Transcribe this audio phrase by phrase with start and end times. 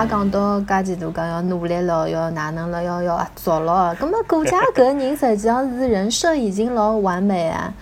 [0.00, 7.72] 家讲到介几多讲要努力了，要哪能了，要要合作了，葛末顾家搿人实际上是人设已经老完美啊！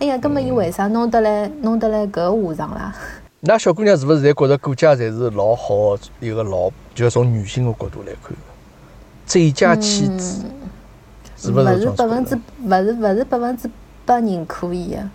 [0.00, 2.92] 哎呀，葛末伊为啥弄得来弄得来搿下场啦？
[3.40, 8.36] 那小姑娘是勿是侪觉着顾家侪是老好一个老，就是从女性的角度来看，
[9.24, 10.44] 最佳妻子，
[11.36, 11.76] 是勿是？
[11.76, 13.70] 勿是百分之，勿是勿是百分之
[14.04, 15.08] 百人可以的。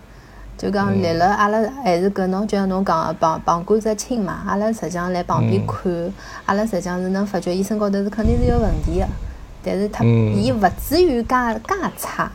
[0.64, 4.42] 就讲立了，阿拉还是搿侬就像侬讲个旁旁观者清嘛。
[4.46, 6.10] 阿拉实际上来旁边看，
[6.46, 9.06] 阿拉实际上是能发觉伊身高头是肯定是有问题的，
[9.62, 11.36] 但是他伊勿至于介
[11.68, 12.32] 介差，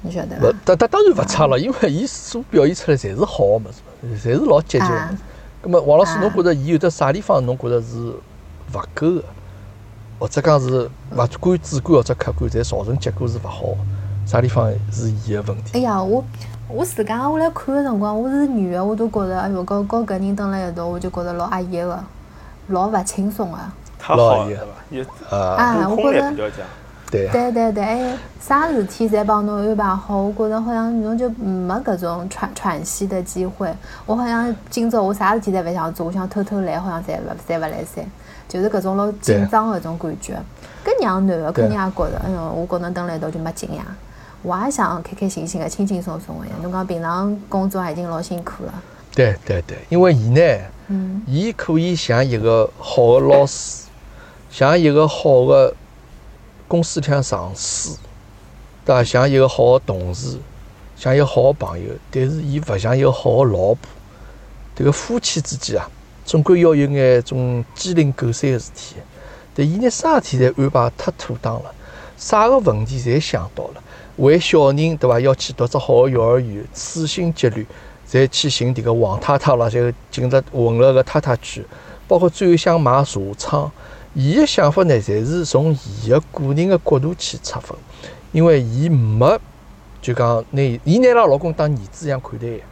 [0.00, 0.58] 你晓得伐？
[0.64, 5.08] 当当当然勿差了，因为伊所表现出来侪是好个物事，侪是老积极个。
[5.64, 9.24] 咁么，王老师，侬觉着伊有得啥地方侬觉着是勿够个，
[10.18, 13.76] 或者讲是勿管主观或者客观，侪造成结果是勿好？
[14.24, 15.72] 啥地方是伊个问题？
[15.74, 16.24] 哎呀，我。
[16.70, 21.98] 我自家我来看个辰光，我是女个，我都觉着，哎哟，跟跟搿人蹲辣一道，我就觉着老压抑个，
[22.68, 23.58] 老勿轻松个。
[24.14, 24.58] 老压
[24.90, 26.50] 抑，啊，我觉着，
[27.10, 33.74] 对对对对，哎，啥事体侪帮侬安排好，我觉着好像侬就没搿种喘喘息的机会。
[34.04, 38.04] 我好像今朝我啥事体侪勿想做，我想偷偷懒，好像侪勿侪勿来三，
[38.46, 40.34] 就是搿种老紧张搿种感觉。
[40.84, 43.82] 搿让男个肯定也觉着，哎哟，我跟侬蹲辣一道就没劲呀。
[44.42, 46.52] 我也想开开心心的、轻轻松松的呀。
[46.62, 48.82] 侬讲平常工作已经老辛苦了。
[49.14, 50.40] 对对对，因为伊呢，
[50.86, 53.86] 嗯，伊可以像一个好的老师，
[54.50, 55.74] 像一个好的
[56.68, 57.98] 公司里向上司，
[58.84, 59.02] 对伐？
[59.02, 60.38] 像一个好的同事，
[60.96, 61.90] 像一个好的朋友。
[62.10, 63.78] 但是伊勿像一个好的老婆。
[64.76, 65.90] 迭个夫妻之间啊，
[66.24, 68.94] 总归要有眼种鸡零狗碎的事体。
[69.52, 71.74] 但伊呢，啥事体侪安排太妥当了，
[72.16, 73.82] 啥个问题侪想到了。
[74.18, 75.18] 为小人对伐？
[75.18, 77.66] 要去读只好个幼儿园，处心积虑，
[78.10, 81.64] 侪去寻迭个王太太了，就进入混了个太太圈，
[82.06, 83.70] 包括最后想买茶厂，
[84.14, 87.76] 伊个想法呢，侪是从伊个个人个角度去出发，
[88.32, 89.40] 因为伊没
[90.02, 92.62] 就讲拿伊拿伊拉老公当儿子一样看待对，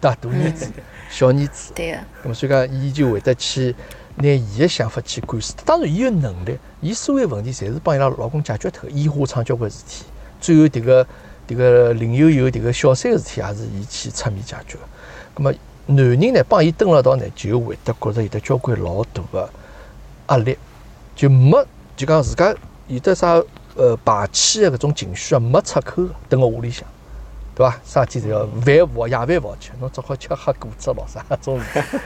[0.00, 0.70] 大大儿子、
[1.10, 1.98] 小儿子，对个。
[2.22, 3.74] 那么所以讲，伊就会得去
[4.16, 5.54] 拿伊个想法去灌输。
[5.64, 10.04] 当然，伊有能力，伊所有问题侪是帮伊拉老公解决脱个，烟花厂交关事体。
[10.42, 11.06] 最后，迭个
[11.48, 14.76] 迭个林悠悠迭个小三个事体也是伊去出面解决。
[15.32, 15.54] 葛末
[15.86, 19.48] 男人呢，帮伊蹲了一道呢，就会得觉着有得交关老大个
[20.28, 20.58] 压力，
[21.14, 21.64] 就没
[21.96, 22.52] 就讲自家
[22.88, 23.40] 有得啥
[23.76, 26.84] 呃排气个搿种情绪啊，没出口个，蹲辣屋里向，
[27.54, 27.80] 对伐？
[27.84, 31.98] 啥事体侪要饭勿好夜饭勿好吃，侬只好吃喝果汁咯，啥 搿种事体。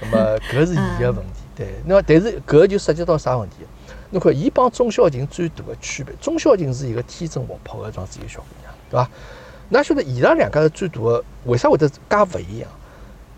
[0.00, 1.74] 葛末搿是伊个问题，对。
[1.86, 3.56] 那么但是搿就涉及到啥问题？
[4.10, 9.10] 侬看，伊帮钟小琴最大的区别，钟小琴是一个天真活泼的，一个小姑娘，对伐？
[9.70, 12.68] 㑚晓得伊拉两家是最大的，为啥会得介勿一样？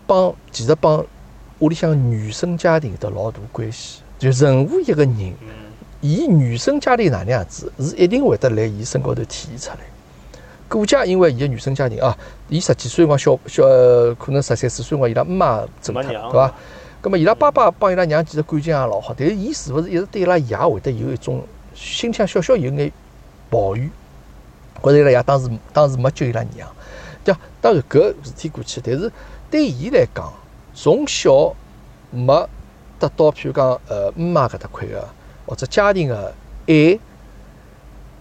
[0.07, 1.05] 帮其实帮
[1.59, 4.01] 屋里向原生家庭的老大关系。
[4.17, 5.33] 就任何一个人，
[6.01, 9.79] 伊原生家庭哪能样子，是一定会得来伊身高头体现出来。
[10.67, 12.17] 顾家因为伊个原生家庭啊，
[12.49, 13.63] 伊十几岁辰光小小，
[14.15, 16.53] 可能十三四岁辰光伊拉姆妈走脱，对伐？
[17.03, 21.43] 咁么伊拉爸爸帮伊拉娘其实感情也老好，但是伊是勿是一直对伊拉爷会得有一种
[21.75, 22.89] 心里向小小有眼
[23.49, 23.91] 抱怨，
[24.81, 26.65] 觉着伊拉爷当时当时没救伊拉娘。
[27.25, 29.11] 对，当然搿事体过去，但是
[29.51, 30.31] 对伊来讲，
[30.73, 31.53] 从小
[32.09, 32.47] 没
[32.97, 35.05] 得到譬如讲呃妈搿搭块个
[35.45, 36.33] 或者家庭个
[36.67, 36.97] 爱，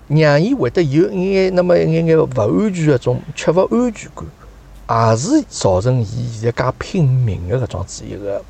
[0.08, 8.42] 让伊会得有一眼那么一眼眼勿安全个种缺乏安全感，也是造成伊现在介拼命个搿桩子一个。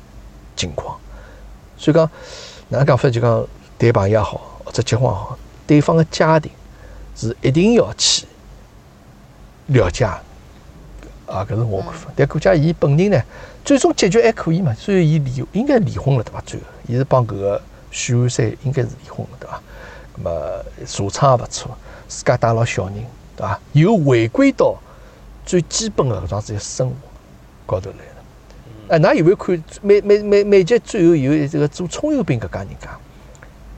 [0.55, 0.97] 情况，
[1.77, 2.09] 所以讲，
[2.69, 3.45] 哪能讲法就讲
[3.77, 5.37] 谈朋友也好，或者结婚也好，
[5.67, 6.51] 对方的家庭
[7.15, 8.25] 是一定要去
[9.67, 10.21] 了解啊，
[11.27, 12.11] 搿是我看法。
[12.15, 13.21] 但顾家伊本人呢，
[13.63, 16.41] 最终结局还可以嘛，最后伊离应该离婚了，对伐？
[16.45, 19.61] 最后，伊是帮搿个许安山应该是离婚了，对伐？
[20.15, 21.77] 那么茶厂也勿错，
[22.07, 22.95] 自家带牢小人，
[23.35, 23.59] 对伐？
[23.71, 24.75] 又回归到
[25.45, 26.95] 最基本的搿桩子生活
[27.65, 28.12] 高头来。
[28.89, 32.89] 哎，㑚有没有看每每每每集最后有这个做葱油饼搿家人家？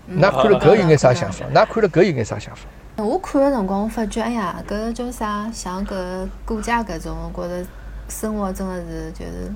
[0.09, 1.45] 㑚看了搿有眼啥想法？
[1.53, 2.63] 㑚看了搿有眼啥想法？
[2.97, 5.49] 我看个辰光，我发觉，哎呀，搿叫啥？
[5.53, 7.67] 像搿顾家搿种，我觉着
[8.09, 9.51] 生活真的是就是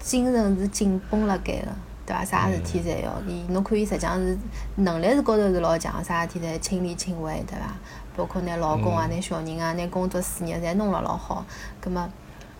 [0.00, 1.68] 精神是紧绷辣盖个，
[2.06, 2.24] 对伐？
[2.24, 4.38] 啥事体侪要伊，侬看伊实际上是
[4.76, 7.74] 能力是高头是老强，啥事体侪亲力亲为，对伐？
[8.16, 11.44] 包括拿老公啊、拿小人啊、拿工作事业侪弄了老好，
[11.80, 12.08] 葛末。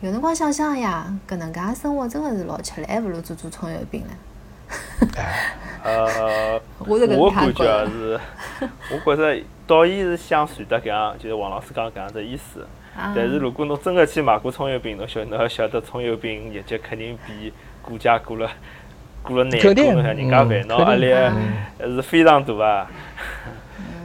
[0.03, 4.15] 有辰光想想呀，搿能介生活真的是老吃力，还勿如做做葱油饼呢。
[5.85, 7.07] 呃， 我感
[7.53, 8.19] 觉是，
[8.91, 12.67] 我觉着导演是想传达搿样，就是王老师讲搿样子意思。
[13.15, 18.51] 但是如果侬真个去买过葱油饼，侬晓侬要晓得葱油饼业绩肯定比顾家过了
[19.23, 21.13] 过了难过，人家烦恼压力
[21.79, 22.91] 是非常大啊。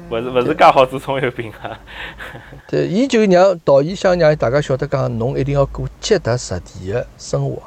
[0.09, 1.79] 勿是勿是介好做葱油饼啊！
[2.69, 7.61] 对，伊就让导演想让大家晓得讲，侬一定要过脚踏实地的生活，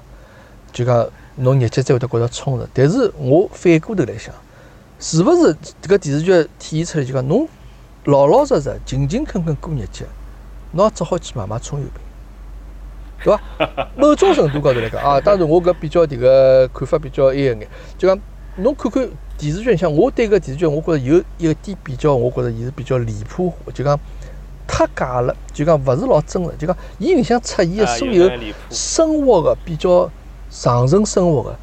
[0.73, 1.05] 就讲
[1.37, 2.67] 侬日脚才会得觉着充实。
[2.73, 4.33] 但是我反过头来想，
[5.01, 7.49] 是勿是这个电视剧体现出来就讲，侬
[8.05, 10.05] 老老实实、勤勤恳恳过日脚，
[10.73, 12.01] 侬只好去买买葱油饼，
[13.25, 13.89] 对伐？
[13.99, 17.59] 某种程度高头来讲啊，当然我搿比较迭个看法比较一眼，
[17.99, 18.17] 就讲
[18.57, 19.09] 侬看看。
[19.39, 23.99] 电视剧里向我对个电视剧，我觉着有一点比较，我觉着伊是比较离谱，就讲
[24.67, 28.29] 太假了，就讲勿是老真实，就讲伊里向出现的所有
[28.69, 30.11] 生活个比较
[30.51, 31.57] 上层生活个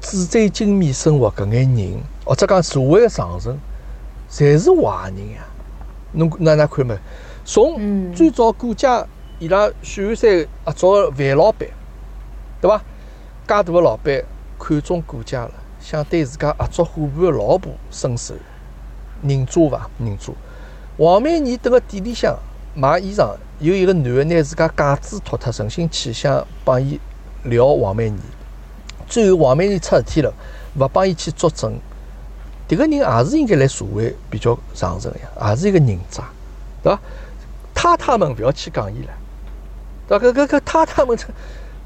[0.00, 3.54] 纸醉金迷生活搿眼人，或者讲社会的上层，
[4.30, 5.46] 侪是坏人呀。
[6.12, 6.96] 侬哪哪看没？
[7.44, 9.06] 从最早顾家
[9.38, 11.68] 伊拉许鞍山合作范老板，
[12.62, 12.78] 对伐？
[12.78, 12.82] 介
[13.46, 14.24] 大个老板
[14.58, 15.52] 看中顾家了。
[15.88, 18.34] 想对自家合作伙伴的老婆伸手，
[19.22, 19.88] 认渣伐？
[20.00, 20.32] 认渣。
[20.98, 22.36] 黄美妮蹲个店里向
[22.74, 26.98] 买衣裳，有一个男的拿自家戒指脱脱，存心去想帮伊
[27.44, 28.18] 撩黄美妮。
[29.06, 30.34] 最后黄美妮出事体了，
[30.74, 31.78] 勿帮伊去作证。
[32.68, 36.24] 迭个人也是应该来社会比较上层呀，也是一个人渣，
[36.82, 37.00] 对伐？
[37.72, 39.12] 太太们勿要去讲伊了，
[40.08, 40.26] 对伐？
[40.26, 41.16] 搿搿搿太太们。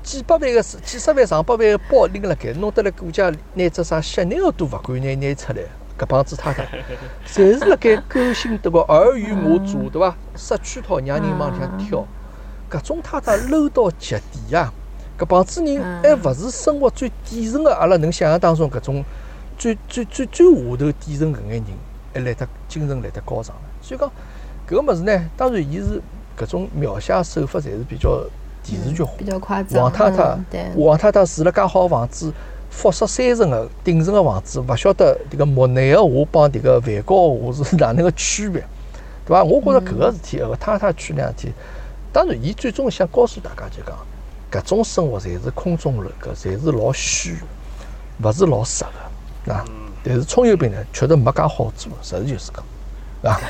[0.03, 5.63] 几百万个几十万上百万个包拎辣盖，弄得来顾家拿只啥香奈儿都勿敢拿拿出来。
[5.99, 6.67] 搿帮子太太，
[7.29, 10.17] 侪是辣盖勾心斗角、尔虞我诈，对伐？
[10.35, 12.07] 设圈套让人往里向跳。
[12.71, 14.73] 搿种太太 low 到极点呀！
[15.19, 19.05] 搿帮子人还勿是生活最底层个，阿拉能想象当中搿种
[19.59, 21.65] 最最最最下头底层搿眼人，
[22.15, 23.63] 还来得精神来得高尚了。
[23.83, 24.11] 所以讲
[24.67, 26.01] 搿个物事呢，当然伊是
[26.39, 28.25] 搿种描写手法，侪是比较。
[28.71, 30.39] 电视剧比较夸张，王太太，
[30.77, 32.33] 王太太住了介好房子，
[32.71, 38.65] 复式三层的顶层的房子，勿晓得迭个木内的画帮迭个梵高的话是哪能个区别，
[39.27, 39.43] 对伐？
[39.43, 41.53] 我觉着搿个事体，搿个太太区两事体，
[42.13, 43.97] 当然，伊最终想告诉大家就讲，
[44.53, 47.37] 搿种生活侪是空中楼阁，侪是老虚，
[48.23, 48.85] 勿是老实
[49.45, 49.65] 的，啊。
[50.05, 53.41] 但是葱油饼呢，确实没介好做，实事求是讲，啊。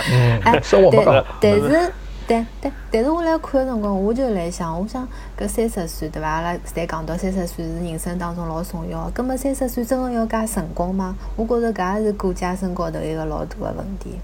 [0.10, 1.92] 嗯，生活没介好，但是。
[2.30, 5.04] 对对，但是我来看个辰光，我就来想，我想
[5.36, 6.28] 搿三十岁对伐？
[6.28, 11.16] 阿拉侪讲到三十岁是人生当中老重要，葛末三十岁真个要介成功吗？
[11.34, 14.20] 我觉着搿也是顾家身高头一个老大个问题。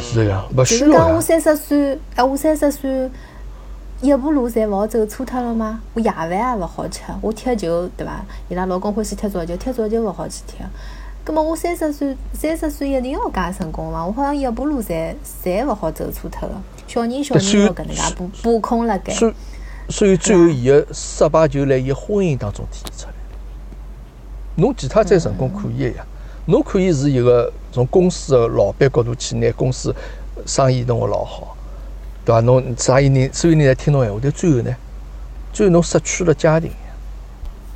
[0.00, 3.10] 是呀，勿需要就是讲我三十岁，哎，我三十岁
[4.00, 5.82] 一步路侪勿好走错脱了吗？
[5.92, 8.24] 我夜饭也勿好吃，我踢球对伐？
[8.48, 10.64] 伊拉老公欢喜踢足球，踢足球勿好去踢。
[11.22, 14.06] 葛末我三十岁，三十岁一定要介成功吗？
[14.06, 15.14] 我好像一步路侪
[15.44, 16.54] 侪勿好走错脱个。
[16.86, 19.32] 小人小人要搿能介把把控辣盖，所
[19.88, 23.14] 所以最后伊个失败就辣伊婚姻当中体现出来。
[24.56, 26.06] 侬其他再成功可以个呀，
[26.46, 29.94] 侬可以是一个从公司个老板角度去拿公司
[30.46, 31.56] 生意弄个老好，
[32.24, 32.40] 对伐？
[32.40, 34.76] 侬啥意人所有人侪听侬闲话，但最后呢，
[35.52, 36.70] 最后侬失去了家庭，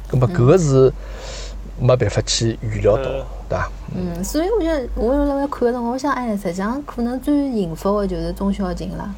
[0.09, 0.93] 葛末搿个是
[1.81, 3.71] 没办法去预料到，对伐？
[3.95, 9.09] 嗯，所以我觉得我辣辣看个辰光，我想，哎，实际上可能最幸福的就是钟小琴了。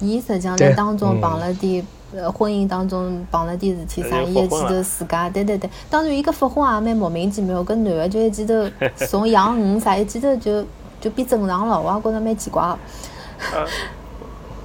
[0.00, 5.70] 伊实际上在当中碰了点，呃，婚姻当中碰了点事体啥，伊一记头自家，对对对。
[5.88, 10.64] 当然，伊个复婚也蛮莫名其妙，搿男的就一记头从养鱼啥，一记头就
[11.00, 12.76] 就变正常了，我也觉着蛮奇怪。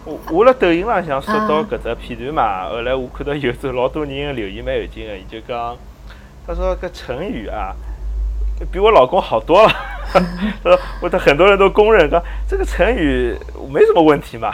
[0.05, 5.75] 我我辣抖音浪向刷到搿只片段嘛，后来我看到有种老多人留言蛮有劲个，伊就讲，
[6.47, 7.75] 他说个成语啊。
[8.71, 9.71] 比我老公好多了，
[10.11, 10.19] 他
[10.71, 13.37] 说，我的很多人都公认，说这个成语
[13.69, 14.51] 没什么问题嘛。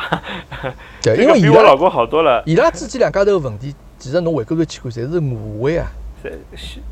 [1.02, 2.44] 对， 因为比我老公好多了。
[2.46, 5.88] 伊拉之间两家头问题，其实侬回过头去看，侪是误会啊，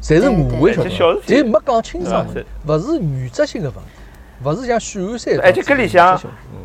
[0.01, 1.19] 侪是误会，晓得？
[1.25, 2.25] 就没讲清爽，
[2.65, 4.00] 勿是原则性的问题，
[4.43, 5.39] 勿是像许鞍山。
[5.41, 6.19] 而且搿里向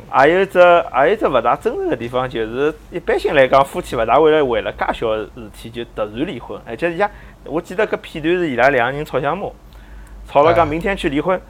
[0.09, 6.59] 还有只还有只勿大真实的地方，就是一般性来讲，夫妻勿大会来为了介小事体就突然离婚。
[6.67, 7.11] 而且伊拉，
[7.45, 9.49] 我记得搿片段是伊拉两个人吵相骂。
[10.29, 11.41] 吵了，讲明天去离婚，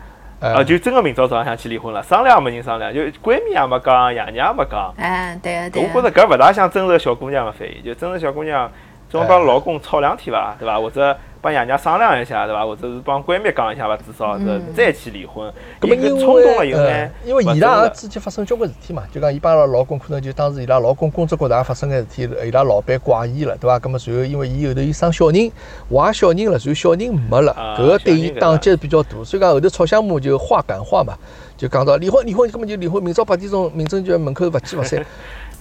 [0.40, 4.94] 啊，就真个明朝早上想去离婚了，商量也没人商量，就闺蜜也没讲，爷娘也没讲。
[4.96, 5.82] 哎，对对。
[5.82, 8.70] 我觉着搿勿大像真实小姑娘个反应，就真实小姑娘
[9.08, 10.80] 总帮老公吵两天伐，对伐？
[10.80, 11.16] 或者。
[11.46, 12.66] 帮爷娘商量一下，对伐？
[12.66, 13.96] 或者是帮闺蜜讲一下伐？
[13.98, 15.48] 至少是再去离婚。
[15.80, 23.78] 因为冲动了以后呢，因为伊拉也之间发生交关事体嘛，就讲伊帮阿拉老公可能就当时伊拉老公工作高头也发生个事体，伊拉老板怪异了，对伐？
[23.78, 25.48] 咁么随后因为伊后头伊生小人，
[25.88, 31.16] 怀小人了，随后小人没了，搿个对伊打击比较大，所以讲后头吵相骂就话赶话嘛，
[31.56, 35.06] 就讲到离婚，离婚根本就离婚，明朝八点钟民政局门口勿见勿散。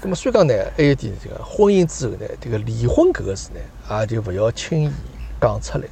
[0.01, 4.89] 咁么虽然讲呢，还有点这个婚姻之后呢，这个离婚搿个事呢，也就勿要轻易
[5.47, 5.85] 讲出来。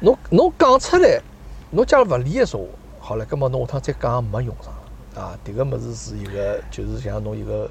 [0.00, 1.20] 侬侬讲出来，
[1.70, 2.60] 侬假如勿理个说
[3.00, 5.38] 话，好了，葛末侬下趟再讲没用上了啊！
[5.44, 7.68] 迭个物事是一个，就是像侬一个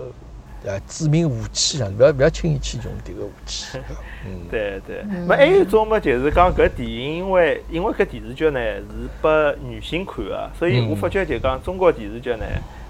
[0.66, 3.80] 呃致命武器一样，勿要勿要轻易去用迭个武器。
[4.28, 8.84] 嗯，对对，么还有一种么，就是讲搿电影，因为因为搿电视剧呢是
[9.22, 12.46] 拨女性看个，所以我发觉就讲中国电视剧呢，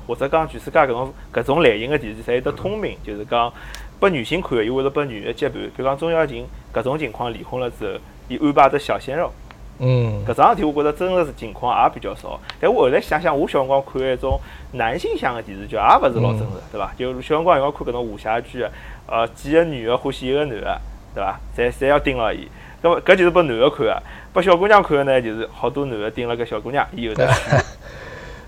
[0.08, 3.54] 或者讲全世界搿种搿种类型个电视剧，侪有得通病，就是讲
[4.00, 5.60] 拨女性看个，又会得拨女个接盘。
[5.62, 9.32] 比如讲钟小琴搿种情况离婚了之后，伊安排只小鲜肉。
[9.80, 12.40] 嗯，搿桩事体我觉着真实情况也比较少。
[12.60, 14.40] 但我后来想想，我小辰光看一种
[14.72, 16.92] 男性向个电视剧，也勿是老真实，对伐？
[16.98, 18.66] 就小辰光要看搿种武侠剧，
[19.06, 20.82] 呃，几个女个欢喜一个男个，
[21.14, 21.40] 对伐？
[21.56, 22.48] 侪侪要盯牢伊。
[22.82, 27.28] 搿么搿就是拨男个看个，拨小姑娘看个呢，就是好多男个盯了搿小姑娘，伊有的。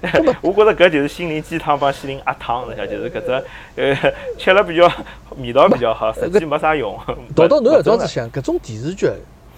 [0.42, 3.44] 我觉着搿就是心灵鸡汤帮心灵鸭汤，晓得就是搿只
[3.76, 4.92] 呃吃了比较
[5.38, 6.98] 味道比较好，实际没啥用。
[7.36, 9.10] 到到侬搿桩子想，搿种电视剧。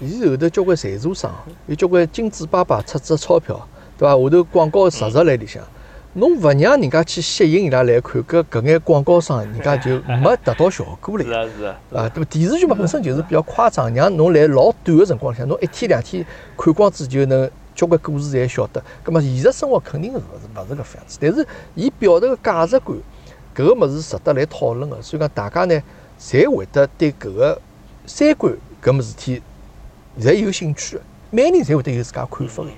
[0.03, 1.31] 伊后头交关赞助商，
[1.67, 3.55] 有交关金主爸爸出只钞票，
[4.00, 4.15] 对伐？
[4.15, 5.62] 下头广告实实辣里向，
[6.13, 9.91] 侬勿让人家去吸引伊拉来看，搿搿眼广告商，人家就
[10.24, 11.24] 没达到效果了。
[11.24, 11.63] 是啊是
[11.95, 12.29] 啊，对伐？
[12.31, 16.25] 电视剧嘛本身就是比较夸张，让侬来老短个辰光里向，侬一天两天
[16.57, 17.48] 看光子就能
[17.81, 18.83] 交关故事侪晓得。
[19.03, 22.95] 葛末现实生活肯定是勿是勿是搿副样子，但是伊表达个价值观，
[23.55, 25.81] 搿个物事值得来讨论个，所以讲大家呢，
[26.19, 27.59] 侪会得对搿个
[28.05, 29.41] 三观搿么事体。
[30.19, 32.69] 侪有兴趣个，每个人侪会得有自家看法个，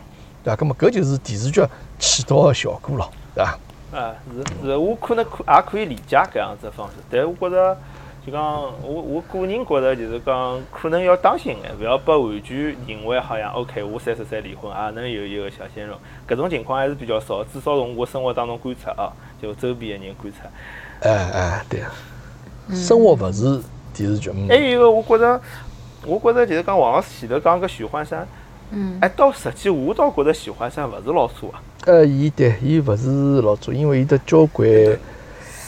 [0.43, 0.55] 对伐？
[0.55, 1.62] 咁么搿就是电视剧
[2.00, 3.60] 起到个效果咯，对伐？
[3.91, 7.77] 啊，是是，我可能可也可以理解搿样子方式，但我觉着
[8.25, 8.42] 就讲
[8.82, 15.96] 我我个人觉着就是讲可能要当心眼，勿要把完全认为好像 OK，我三十岁离婚也能有一个小鲜肉，
[16.27, 19.12] 搿种情况还是比较少，至少从我生活当中观察啊，
[19.42, 21.08] 就周边的人观察。
[21.08, 21.82] 哎哎，对，
[22.75, 23.62] 生活勿是
[23.94, 24.32] 电视剧。
[24.48, 25.42] 还有一个，我觉着。
[26.06, 28.27] 我觉着就是讲王老师前头讲个许幻山，
[28.72, 31.63] 嗯，哎，到实际我倒觉着许幻山勿是老错啊。
[31.86, 34.70] 呃，伊对，伊勿是老错，因为伊得交关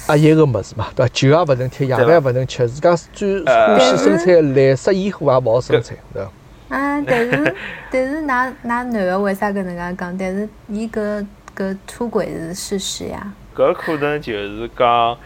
[0.07, 1.11] 压抑个物事嘛，对伐？
[1.13, 6.75] 酒也勿能踢，夜饭也勿能吃，自家最欢喜生产蓝色烟火也勿好生产，对伐？
[6.75, 7.55] 啊，但是
[7.91, 10.17] 但是，㑚㑚男个为啥搿能介讲？
[10.17, 13.33] 但是伊搿搿出轨是事实呀。
[13.55, 15.17] 搿可能就是讲。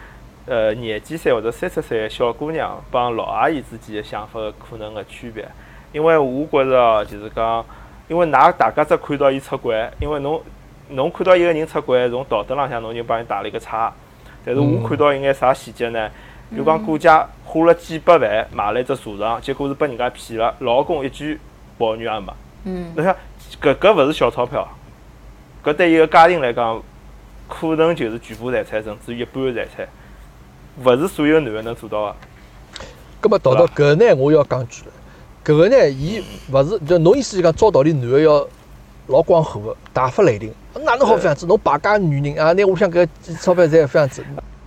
[0.46, 5.46] 呃，廿几岁或者三十岁个小姑娘帮老阿姨之间个想法可能个区别，
[5.92, 7.64] 因为我觉着就是讲，
[8.08, 10.42] 因为㑚大家只看到伊出轨，因为侬
[10.88, 13.92] 侬看到一个人出轨，从道德浪向侬就帮伊打了一个叉，
[14.44, 16.10] 但是我看到一眼啥细节呢？
[16.56, 21.38] 就讲顾家花了几百万买了一只茶厂，结果是被人家骗了，老公一句
[21.78, 22.32] 抱怨也没。
[22.64, 22.92] 嗯。
[22.96, 23.14] 侬想，
[23.62, 24.66] 搿搿勿是小钞票，
[25.62, 26.82] 搿对一个家庭来讲，
[27.48, 29.88] 可能就是全部财产，甚至于一半的财产。
[30.84, 32.16] 勿是所有男个能做到个。
[33.22, 34.92] 搿么到到搿呢，我要讲句了，
[35.44, 36.20] 搿个呢，伊
[36.50, 38.44] 勿是就侬意思就讲照道理男个要
[39.10, 40.52] 老光火个，大发雷霆，
[40.84, 41.44] 哪能好这样子？
[41.46, 43.06] 侬败家女人啊，拿屋里向搿
[43.40, 44.24] 钞票赚这样子。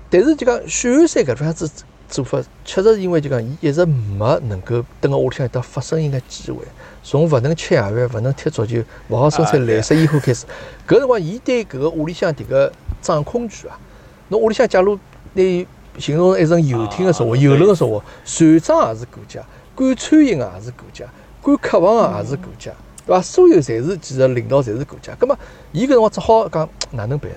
[0.10, 1.72] 但是就讲许寒山搿副样子
[2.10, 6.60] 做法，确实是因为就讲伊一直没能够蹲辣屋里向得发声音个机会，
[7.04, 10.46] 从勿能吃夜饭、勿能踢足球、勿好生产蓝色烟火开始，
[10.88, 12.72] 搿辰光伊对搿个屋里向迭个
[13.02, 13.80] 掌控权啊，
[14.28, 15.00] 侬屋里向假如
[15.34, 15.66] 拿伊
[15.98, 19.42] 形成一层游艇个说话，游轮个说话，船长也是顾家，
[19.74, 21.06] 管餐饮的也是顾家，
[21.42, 22.72] 管客房的也是顾家，
[23.06, 23.22] 对伐？
[23.22, 25.14] 所有侪是其实领导侪是国家。
[25.16, 25.38] 葛末
[25.72, 27.30] 伊搿辰光只好讲哪能办？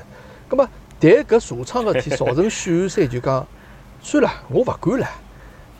[0.48, 0.68] 葛末
[0.98, 3.46] 但搿茶厂个事体造成许安山就讲
[4.00, 5.06] 算了，我勿管了。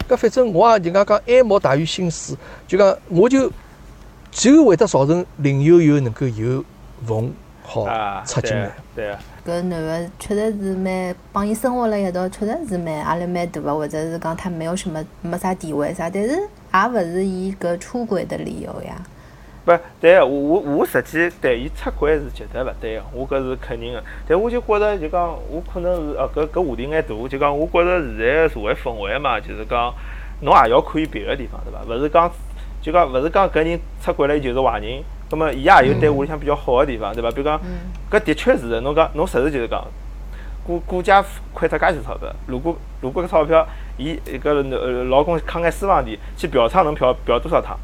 [0.09, 2.37] 搿反正我也人家讲爱莫大于心死，
[2.69, 3.51] 就讲我就
[4.31, 6.65] 就会得造成林悠悠能够有
[7.07, 7.87] 缝好
[8.25, 8.71] 插进来。
[8.95, 9.19] 对啊。
[9.47, 19.01] 搿男个确实是蛮帮伊生活了一道，确实是蛮压力蛮大个，或者是讲他没有什么没啥地位啥，但是也勿是伊搿出轨的理由呀。
[19.67, 24.03] 不对，我我我实际对伊出轨是绝对勿对个，我搿是肯定个。
[24.29, 29.93] 但我就觉着就讲，我可能是哦，搿搿话题眼大，就讲我觉着现在个社会氛围嘛，就是讲
[30.43, 31.83] 侬也要看伊别个地方，对伐？
[31.85, 32.31] 勿是讲
[32.81, 35.03] 就讲勿是讲搿人出轨了，伊就是坏人。
[35.29, 37.29] 葛末，伊也有对屋里向比较好个地方，对伐？
[37.33, 37.61] 比如讲，
[38.09, 39.85] 搿的确是，侬讲侬实事求是讲，
[40.65, 44.63] 顾顾家亏脱介许钞票，如果如果搿钞票，伊一个
[45.09, 47.77] 老公扛眼私房钱去嫖娼，能嫖嫖多少趟？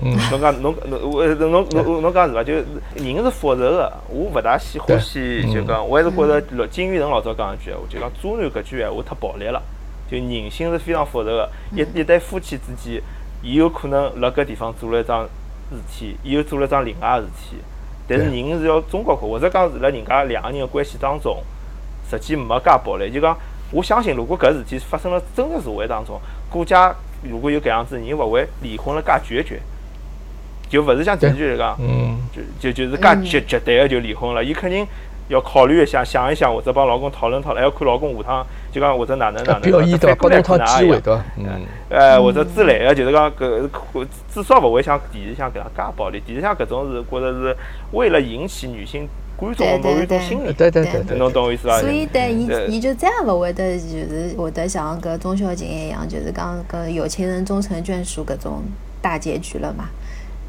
[0.00, 2.44] 嗯，侬讲侬侬我侬侬侬讲是伐？
[2.44, 9.62] 就人是复杂个，我勿大喜欢喜就讲，我还是觉着金玉成老早讲一句闲话，就讲渣男搿句闲话太暴力了。
[10.10, 13.02] 就人性是非常复杂个，一一对夫妻之间，
[13.42, 15.28] 伊有可能辣搿地方做了一桩。
[15.72, 17.56] 事体，伊又做了桩另外个事体，
[18.06, 21.42] 但是人是要中国化，或者讲是辣人家两个人个关系当中，
[22.10, 23.10] 实际没介暴力。
[23.10, 23.34] 就讲，
[23.70, 26.20] 我相信如果搿事体发生了真实社会当中，
[26.50, 29.62] 顾家如果有搿样子，人勿会离婚了介决绝，
[30.72, 32.16] 就勿是像电视剧里讲，嗯，
[32.58, 34.42] 就就就是介绝绝对个就离婚了。
[34.42, 34.86] 伊肯定
[35.28, 40.06] 要考虑一下，想一想，或者帮老公讨论讨论，还要看老公下趟就讲或者哪能哪能，表演对伐？
[40.08, 40.78] 反过来拨侬趟。
[40.80, 41.24] 机会对伐？
[41.36, 41.60] 嗯，
[41.90, 43.68] 呃，或者之类的，就是讲搿
[44.32, 46.18] 至少勿会像电视像搿样介暴力。
[46.20, 47.54] 电视像搿种是觉着是
[47.92, 51.78] 为了引起女性观众的某一种心理，对对对对，侬懂我意思伐？
[51.80, 58.62] 所以对伊伊就再也勿会得就是会得像搿钟小琴一样，就是讲搿有情人终成眷属搿种
[59.02, 59.84] 大结局了嘛，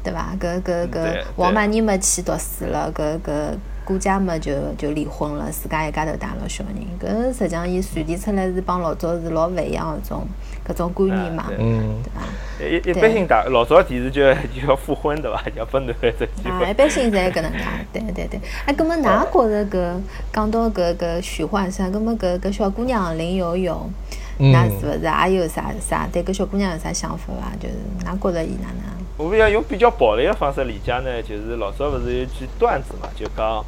[0.04, 0.36] 对伐？
[0.38, 10.26] 搿搿搿王曼妮没去读书了，搿搿顾家么就就离婚了，自家一家头带了小人，搿实际上伊传递出来是帮老早是老勿一样搿种
[10.66, 12.86] 搿种观念嘛，对嗯，对伐？
[12.86, 14.20] 一一般性大老早电视剧
[14.58, 15.42] 就要复婚对伐？
[15.56, 16.74] 要分男的机啊，会一。
[16.74, 17.58] 般性侪搿能介，
[17.92, 18.40] 对对对。
[18.64, 20.00] 哎，葛末㑚觉着搿
[20.32, 23.90] 讲到搿搿许幻山，葛末搿搿小姑娘林有有，
[24.38, 27.52] 嗯㑚是勿是也有啥啥对搿小姑娘有啥想法伐？
[27.60, 27.74] 就是
[28.06, 29.03] 㑚觉着伊哪能？
[29.16, 33.64] 我们要用比较暴力的方式理解呢，就是老早勿是有一句段子嘛，就讲，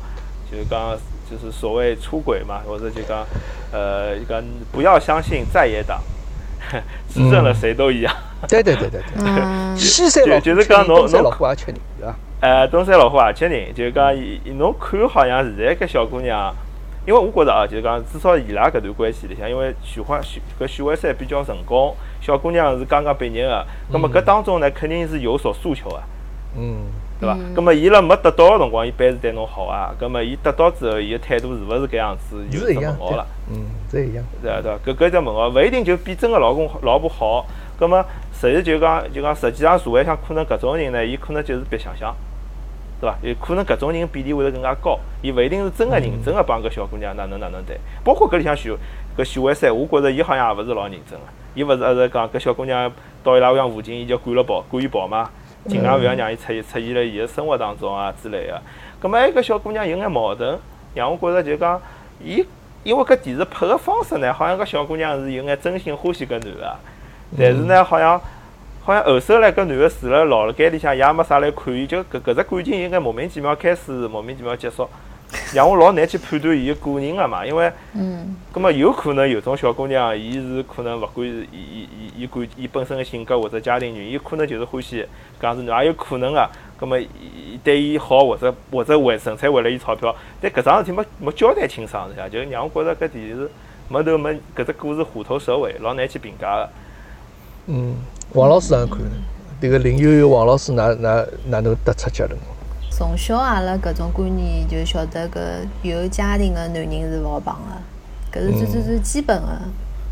[0.51, 0.97] 就是讲，
[1.31, 3.25] 就是所谓出轨嘛，或者就讲，
[3.71, 6.01] 呃，讲不要相信在野党，
[7.09, 8.13] 执政了谁都一样。
[8.49, 12.15] 对对对对对，嗯， 西山老虎就是吃人讲侬侬东山老虎也吃人，对伐？
[12.41, 16.53] 呃，东山老虎也吃人，就是讲，伊伊侬看好像现在搿小姑娘，
[17.07, 26.03] 因为我觉着啊，就是讲，至少伊拉搿段关系里向，因为许欢许搿许幻山比较成功，小姑娘是刚刚毕业个，葛末搿当中呢，肯定是有所诉求个。
[26.59, 26.87] 嗯，
[27.21, 27.39] 对伐？
[27.55, 29.95] 葛末伊辣没得到个辰光，伊般是对侬好啊。
[29.99, 32.45] 葛末伊得到之后，伊个态度是勿是搿样子？
[32.51, 34.61] 有是一样，对只问号了，，嗯，是一样，对伐？
[34.61, 35.05] 对伐？
[35.05, 37.47] 搿搿只问号，勿一定就比真个老公老婆好。
[37.79, 42.13] 葛末实际就讲就讲，实际上社会上可能搿种人呢，伊可能就是白想象，
[43.01, 43.17] 对伐？
[43.23, 44.99] 有可能搿种人比例会得更加高。
[45.23, 47.79] 伊勿一定是真个认真个帮搿小姑娘哪能哪能对。
[48.05, 48.75] 包括搿里向许
[49.17, 51.25] 搿许幻山，我觉着伊好像也勿是老认真个。
[51.55, 52.91] 伊勿是一直讲搿小姑娘
[53.23, 55.29] 到伊拉屋里向附近，伊就赶了跑，赶伊跑嘛。
[55.69, 58.61] 尽量勿要让伊出现出现辣伊个生活当中啊之类个。
[59.01, 60.59] 葛末埃搿小姑娘有眼矛盾，
[60.95, 61.81] 让我觉着就讲，
[62.23, 62.47] 伊
[62.85, 66.77] 因为搿电视拍个方式呢，好像搿小姑娘是有眼真心欢喜搿男个，
[67.37, 68.21] 但是呢，好像
[68.87, 74.89] 好像后首来搿男个住了老辣盖里向，也没啥来看伊，就搿搿只感情应该莫名其妙开始，莫名其妙结束，
[75.53, 77.73] 让我老难去判断伊个个人个嘛，因为。
[77.95, 85.05] 嗯葛末有可能有种小姑娘，伊是可能勿管是伊伊伊伊管伊本身个性格或者家庭原因，伊可能就是欢喜
[85.41, 86.49] 搿样子，也有可能个。
[86.79, 87.09] 咁么伊
[87.55, 92.29] 伊对伊好，或者或者为纯粹为了伊钞票，但搿桩事体没没交代清爽，是吧？
[92.29, 93.51] 就让我觉着搿电视
[93.89, 96.69] 没头没搿只故事虎头蛇尾，老难去评价个。
[97.67, 97.95] 嗯，
[98.33, 99.11] 王老师哪能看呢？
[99.61, 102.39] 迭个林悠悠王老师哪哪哪能得出结论？
[102.91, 105.39] 从小阿拉搿种观念就晓得搿
[105.83, 107.55] 有家庭个男人是勿好碰
[108.33, 109.49] 个，搿是最最最基本个，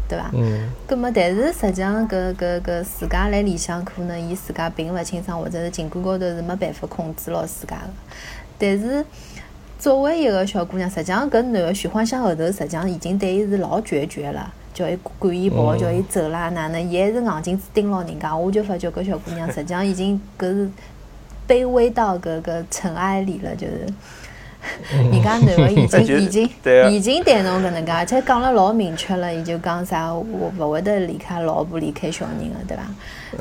[0.08, 0.30] 对伐？
[0.34, 7.90] 嗯葛末，但是实际上搿搿搿自家辣里向，可能伊自家并勿清爽，或者是情感高头是没办法控制牢自家个。
[8.58, 9.04] 但是
[9.78, 16.90] 作为一个小姑娘，实际上搿男个许幻山后头，实际上已经对伊是老决绝了，叫伊管伊跑，嗯叫伊走啦，哪能？
[16.90, 18.37] 伊还是硬劲盯牢人家。
[18.37, 20.68] 我就发觉搿小姑娘实际上已经搿是
[21.48, 23.87] 卑微到搿搿尘埃里了，就是。
[24.90, 26.50] 人家男个已经 已经
[26.90, 32.82] 已经对侬搿能介，而且讲了老明确了，伊就讲啥我勿会得离开老婆、离开小人个，对伐？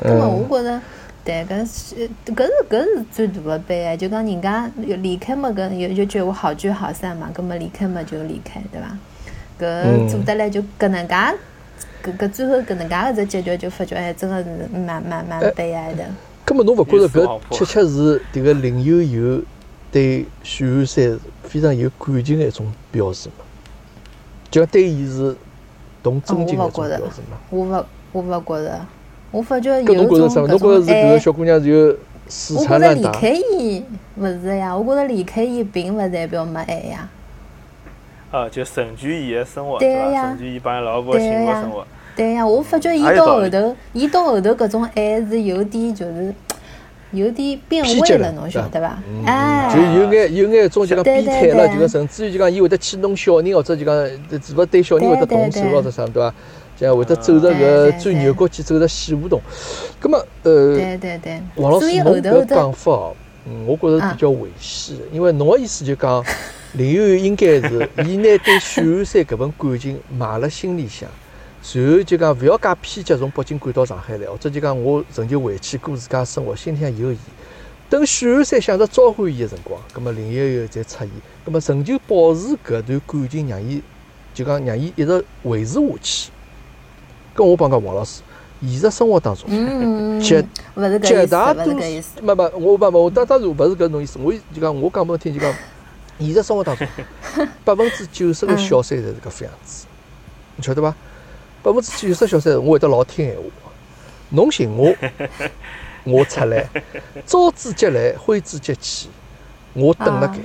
[0.06, 0.80] 咁么我觉着，
[1.24, 8.94] 对，搿是搿是搿是最大个悲哀，就讲人家离开嘛，搿有有句话好聚好散嘛，搿么离开嘛就离开，对伐？
[9.58, 11.14] 嗯搿做得来就搿能介，
[12.02, 16.04] 搿搿最后搿能介个只结局，就发觉哎，真个是蛮蛮蛮悲哀的。
[16.44, 19.42] 葛末侬勿觉着搿有死亡破确确是迭个林悠悠
[19.90, 23.44] 对许幻山非常有感情的一种表示嘛？
[24.50, 25.34] 就讲对伊是
[26.02, 27.38] 动真情的一种表示嘛？
[27.50, 28.86] 我勿我勿觉着，
[29.30, 30.40] 我发觉搿有种侬觉着啥？
[30.40, 31.18] 侬搿觉着是搿种爱个。
[31.20, 31.96] 小姑娘是有
[32.28, 33.10] 死我缠烂打？
[33.12, 33.84] 觉着离开伊
[34.16, 37.08] 勿是呀，我觉着离开伊并勿代表没爱呀。
[38.34, 40.10] 啊，就成全伊个生活，对对伐？
[40.10, 41.86] 呀成全伊帮伊老婆个幸福生活。
[42.16, 46.34] 对呀，我发觉伊到后头，伊到后头搿种爱是有点就是
[47.12, 49.24] 有点变味了，侬晓得伐嗯？
[49.24, 56.34] 哎，就有眼有眼种就讲变态了，就讲甚至于就讲伊会得去弄小人，或者就讲是勿对小人会得动手或者啥对伐？
[56.76, 59.40] 就像会得走着对搿钻牛角尖，走着死胡同。
[60.00, 63.16] 葛末呃，对对对，王老所以师侬搿后头头讲法哦，
[63.46, 66.24] 嗯，我觉着比较危险的，因为侬个意思就讲
[66.74, 71.08] 林悠悠应该是 伊拿对许幻山搿份感情埋辣心里向。
[71.72, 77.16] 然后就讲勿要介偏激，从北京赶到上海来，或者就讲我仍旧回去过自家生活，心里向有伊。
[77.88, 81.10] 等许幻山想着召唤伊个辰光，葛末林悠悠再出现，
[81.44, 83.80] 葛末仍旧保持搿段感情，让伊
[84.34, 86.30] 就讲让伊一直维持下去。
[87.34, 88.20] 跟我帮讲王老师，
[88.60, 91.72] 现实生活当中，嗯， 绝勿是搿绝大多数
[92.20, 95.54] 没没，我没没，我当当然勿是搿种意思，我就讲我讲拨侬听就讲，
[96.18, 96.86] 现实生活当中，
[97.64, 99.86] 百分之九十个小三侪是搿副样子，
[100.56, 100.94] 你晓得伐？
[101.62, 103.70] 百分之九十小三，我会得老听闲话，
[104.30, 104.94] 侬寻我，
[106.04, 106.68] 我出来，
[107.26, 109.08] 招之即来，挥之即去，
[109.72, 110.40] 我等辣盖啊，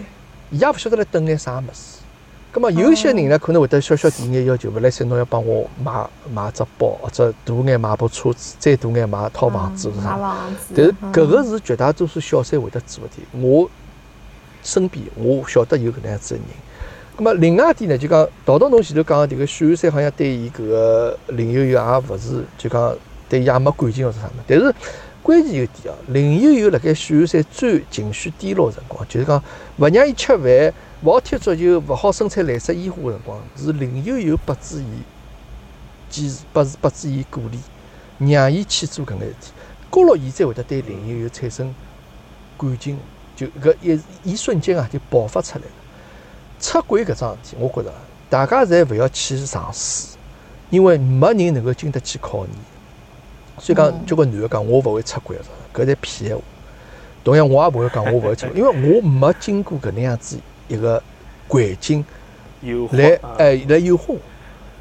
[0.52, 2.00] 伊也勿晓得来等眼啥物事。
[2.52, 10.18] 葛末有一些人呢，可能会得小小提眼要求，勿来三侬要帮我买买只包，或者大眼买部车子，再大眼买套房子是啥买？
[10.18, 10.74] 房子。
[10.76, 13.40] 但是嗯搿个是绝大多数小三会得做的。
[13.40, 13.70] 我
[14.70, 16.48] 身边我晓得有搿能样子的人。
[17.18, 22.96] 咁么另外一点呢，就讲道道侬前头讲迭个许寒山好像对伊搿个林悠悠也勿是，就讲
[23.28, 24.44] 对伊也没感情或者啥物事。
[24.48, 24.76] 但是
[25.22, 29.44] 关键有一点哦，林悠悠辣盖许寒山最情绪低落个辰光，就是讲
[29.78, 35.04] 勿让伊吃饭，勿好踢足球，勿好生产蓝色烟花个辰光，是林悠悠拨支伊
[36.10, 37.60] 坚持，拨是拨支伊鼓励，
[38.32, 39.52] 让伊去做搿眼事体。
[39.90, 41.76] 高落伊才会得对林悠悠产生
[42.58, 42.98] 感情，
[43.40, 45.72] 就搿一一瞬间啊就爆发出来了。
[46.60, 47.94] 出轨搿桩事体，我觉着
[48.30, 50.18] 大家侪勿要去尝试，
[50.70, 52.50] 因为没人能够经得起考验。
[53.58, 55.38] 所以讲，交关男个讲我勿会出轨，
[55.74, 56.42] 搿侪骗闲话。
[57.24, 61.02] 同样，我也勿会讲我勿会出轨，因为我没经过搿能样子一个
[61.48, 62.04] 环境
[62.92, 64.18] 来啊哎来诱惑。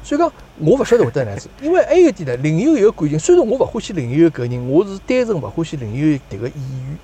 [0.03, 6.55] 所以讲，我勿晓得会得哪样子，因为还有一点呢，林悠悠个感情，虽然我勿欢喜林悠悠搿人，我是单纯勿欢喜林悠悠迭个演
[6.87, 6.97] 员，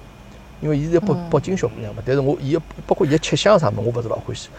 [0.62, 4.50] 因为伊是北嗯北京小姑娘嘛，但是我伊个包括伊个吃相啥物事，我勿是老欢喜。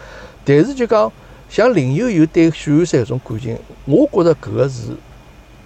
[0.45, 1.13] 但是就讲
[1.49, 4.97] 像林悠悠对许寒山搿种感情，我觉着搿个是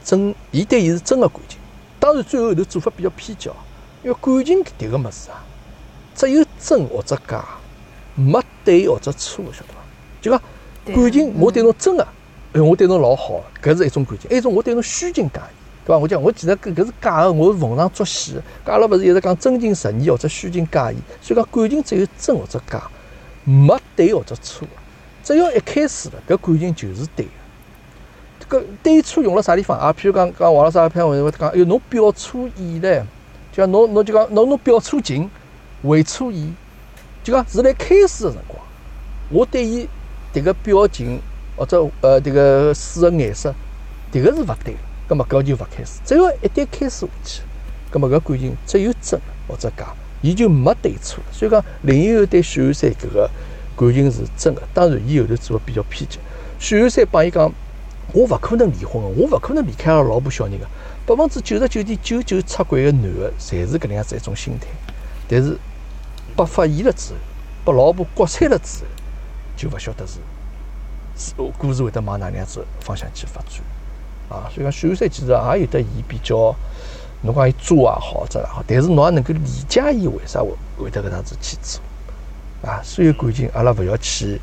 [0.04, 1.58] 真，伊对伊是真个感情。
[1.98, 3.56] 当然最后头做法比较偏激哦，
[4.02, 5.44] 因为感情迭个物事啊，
[6.14, 7.44] 只有真或者假，
[8.14, 9.80] 没对或者错，晓得伐？
[10.20, 10.40] 就讲
[10.86, 12.08] 感情，我对嗯侬真个，
[12.52, 15.98] 哎，我对侬老好，搿是一种感情；，一种我对侬虚情假意，对伐？
[15.98, 18.40] 我讲我其实搿搿是假个，我是逢场作戏个。
[18.64, 22.82] 搿阿拉勿是一直讲真情实意或者虚情假意，所以讲感情只有真或者假，
[23.44, 24.66] 没对或者错。
[25.22, 27.30] 只要一开始了，搿感情就是对个。
[28.58, 29.92] 搿对错用辣啥地方啊？
[29.92, 33.02] 譬如讲讲王老师也偏会讲，哎哟，侬表错意唻，
[33.52, 35.30] 就讲侬侬就讲侬侬表错情，
[35.82, 36.52] 为错意，
[37.22, 38.60] 就讲是辣开始个辰光，
[39.28, 39.88] 我对伊
[40.34, 41.20] 迭个表情
[41.56, 43.54] 或者呃迭个水个颜色，
[44.12, 45.98] 迭个是勿对个，葛末搿就勿开始。
[46.04, 47.42] 只要一旦开始下去，
[47.90, 49.92] 葛末搿感情只有真或者假，
[50.22, 51.20] 伊就没对错。
[51.32, 53.28] 所以讲林悠悠对许寒山搿个
[53.76, 56.20] 感情是真个，当然伊后头做个比较偏激。
[56.60, 57.52] 许寒山帮伊讲。
[58.12, 60.66] 我勿可能离婚个，我勿可能离开阿拉老婆小人个。
[61.06, 64.66] 百分之九十九点九九出轨个男个，侪是搿能样子一种心态。
[65.28, 65.56] 但是
[66.36, 67.18] 被发现了之后，
[67.64, 68.86] 被老婆刮彩了之后，
[69.56, 70.14] 就勿晓得是
[71.16, 73.60] 是故事会得往哪能样子方向去发展
[74.30, 74.48] 啊。
[74.54, 76.54] 所以讲，许寒山其实也有得伊比较，
[77.22, 81.82] 侬讲伊渣也好，做也好，但是侬也能够理解伊为啥会会得搿样子去做
[82.70, 82.80] 啊。
[82.82, 84.40] 所有感情阿拉勿要去。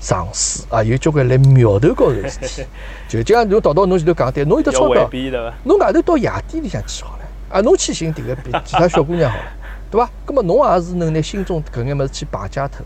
[0.00, 2.64] 尝试啊，有交关来苗头高头的事体，
[3.08, 5.10] 就 就像侬道道侬前头讲对，侬有得钞票？
[5.64, 9.42] 侬外头到夜店里向去好了，啊，侬去寻迭个别其他小姑娘好了，
[9.90, 10.08] 对伐？
[10.24, 12.84] 葛末侬也是能拿心中搿眼物事去排解脱个。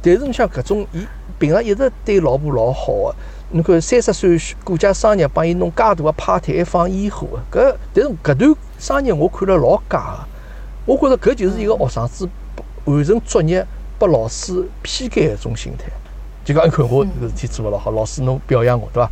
[0.00, 1.04] 但是侬像搿种，伊
[1.36, 3.14] 平常一直对老婆老好个，
[3.50, 10.26] 侬看三十岁过家生日帮伊弄介大个 party 还放烟火个，搿但是搿段生日我看了老假
[10.84, 12.28] 个，我觉着搿就是一个学生子
[12.84, 13.64] 完成作业
[13.98, 15.84] 拨老师批改个一种心态。
[16.44, 19.10] 就讲，你看我搿事体做勿老好，老师侬表扬我，对伐？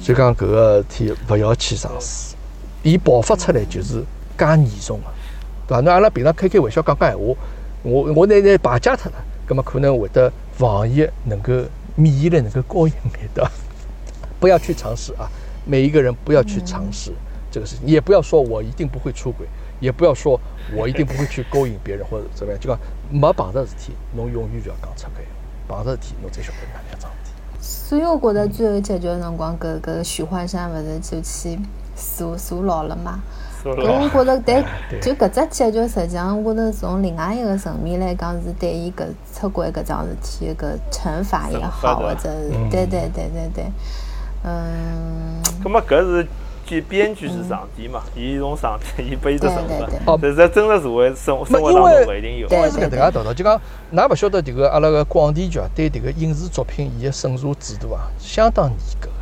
[0.00, 2.34] 所以讲搿个事体勿要去尝试，
[2.82, 4.02] 伊爆发出来就是
[4.38, 5.04] 介严重个，
[5.68, 5.80] 对伐？
[5.82, 7.34] 侬阿拉平常开开玩笑讲讲闲话，
[7.82, 11.52] 我我拿拿排解脱了，葛末可能会得防疫能够
[11.96, 13.50] 免疫力能够高一点，对伐？
[14.38, 15.28] 不要去尝试啊！
[15.64, 17.12] 每一个人不要去尝试
[17.50, 19.46] 这个事情，也不要说我一定不会出轨，
[19.80, 20.38] 也不要说
[20.76, 22.78] 我一定不会去勾引别人 或者怎么样，就讲
[23.10, 25.24] 没碰着事体，侬永远就要讲出来
[25.66, 27.32] 碰着事体，侬才晓得哪能样桩事体。
[27.60, 31.58] 所以我觉得最后解决的辰光，搿搿许幻山勿是就去
[31.96, 33.20] 坐坐牢了嘛？
[33.74, 43.64] 搿说了我觉着，但对就搿只结局，实际上我觉着从另外一个层面来讲，是对伊搿出轨搿桩事体个惩罚也好，或者是嗯对对对对对，
[44.44, 46.26] 嗯，咁么搿是
[46.64, 48.02] 剧编剧是上帝嘛？
[48.16, 49.98] 伊从上帝，伊拨伊只对惩罚对对。
[50.04, 52.48] 哦但是在真实社会生生活当中勿一定有。
[52.48, 53.60] 对因为是搿能介道道，就讲，
[53.94, 59.15] 㑚勿晓得迭个阿拉个广电局啊，对迭个影视作品伊个审查制度啊，相当严格个。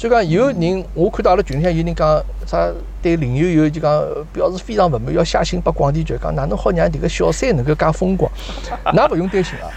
[0.00, 8.32] 所以讲，有人我看到阿拉群里向有人讲啥，对林有有就讲呃表示非常勿满，要写信拨广电局讲，哪能好让迭个小三能够介风光？
[8.96, 9.68] 㑚勿用担心啊，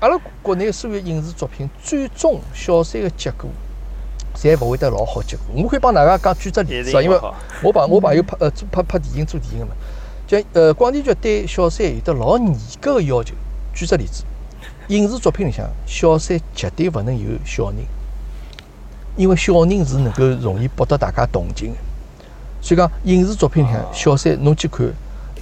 [0.00, 3.50] 阿拉国内所有影视作品最终小三个结果
[4.34, 5.44] 侪勿会得老好结果。
[5.62, 7.20] 我可以帮大家讲举只例子啊，因为
[7.62, 9.72] 我朋我朋友拍呃做拍拍电影做电影个嘛，
[10.26, 13.34] 就呃广电局对小三有得老严格个要求。
[13.74, 14.24] 举只例子，
[14.86, 17.80] 影视作品里向小三绝对勿能有小人，
[19.18, 21.78] 因为小人是能够容易博得大家同情的。
[22.62, 24.86] 所以讲影视作品里向小三侬去看，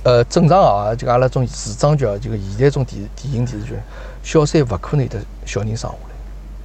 [0.03, 3.75] 呃正常啊，就阿拉种时装剧啊，就个现代种电电影电视剧，
[4.23, 6.15] 小三勿可能有得小人生下来。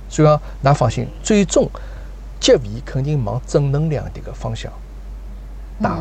[0.10, 1.69] 所以讲，㑚放心，最终
[2.39, 4.71] 结尾肯定往正能量迭个方向
[5.82, 6.00] 打，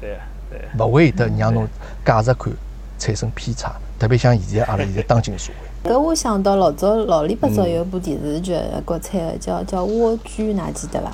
[0.00, 0.18] 对
[0.50, 1.66] 对，勿会得让侬
[2.04, 2.50] 价值观
[2.98, 3.74] 产生偏差。
[3.98, 5.65] 特别像现在阿拉现在当今社会。
[5.86, 11.12] 搿我想到老早老里八早有一部电视剧，国产个叫叫《蜗居》，㑚记得伐？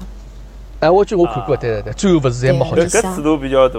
[0.80, 2.88] 哎，蜗居我看过，对对对，最后勿是侪没好结果。
[2.88, 3.78] 搿尺度比较大，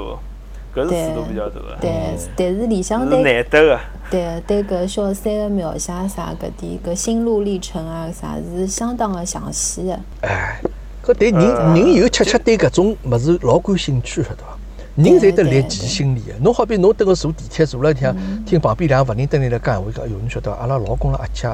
[0.76, 1.78] 搿是尺度比较大个。
[1.82, 1.92] 对，
[2.36, 3.80] 但是里向对难得个。
[4.12, 10.00] 对对，搿小三个描写啥搿点搿心路历程啊啥是相当个详细个。
[10.22, 10.62] 哎，
[11.04, 11.42] 搿对人
[11.74, 14.58] 人有恰恰对搿种物事老感兴趣，晓得伐？
[14.96, 16.34] 人侪得猎奇心理个。
[16.40, 20.58] 侬好比侬蹲个坐地铁坐了一天，听旁边两个勿认得人来讲闲话，讲哟，侬晓得伐？
[20.58, 21.48] 阿拉老公了阿姐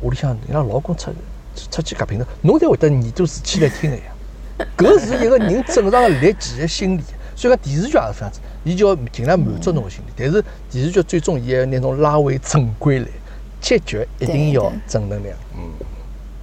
[0.00, 1.10] 屋里向伊拉老公出
[1.70, 4.02] 出去夹平头，侬才会得耳朵竖起来听个呀。
[4.76, 7.02] 搿是一个人正常个猎奇个心理。
[7.34, 13.06] 所以讲电视剧也是这样子，伊就要尽量满足侬个心理，但是电视剧最终伊要拿侬拉回正轨来，
[13.60, 15.36] 结局一定要正能量。
[15.54, 15.60] 嗯，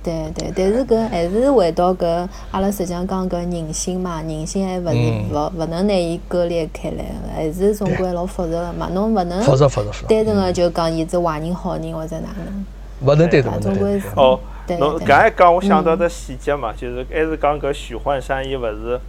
[0.04, 12.66] 对对，但是搿还是回到搿阿拉实际上讲搿人性嘛，人性还勿是勿勿能拿伊割裂开来，还是总归老复杂个嘛，侬勿能复杂复杂复杂，单纯个就讲伊是坏人好人或者哪能，
[13.08, 14.40] 勿能单纯总归是哦。
[14.80, 19.00] 侬搿一讲我想到只细节嘛，就是还是讲搿许幻山伊勿是。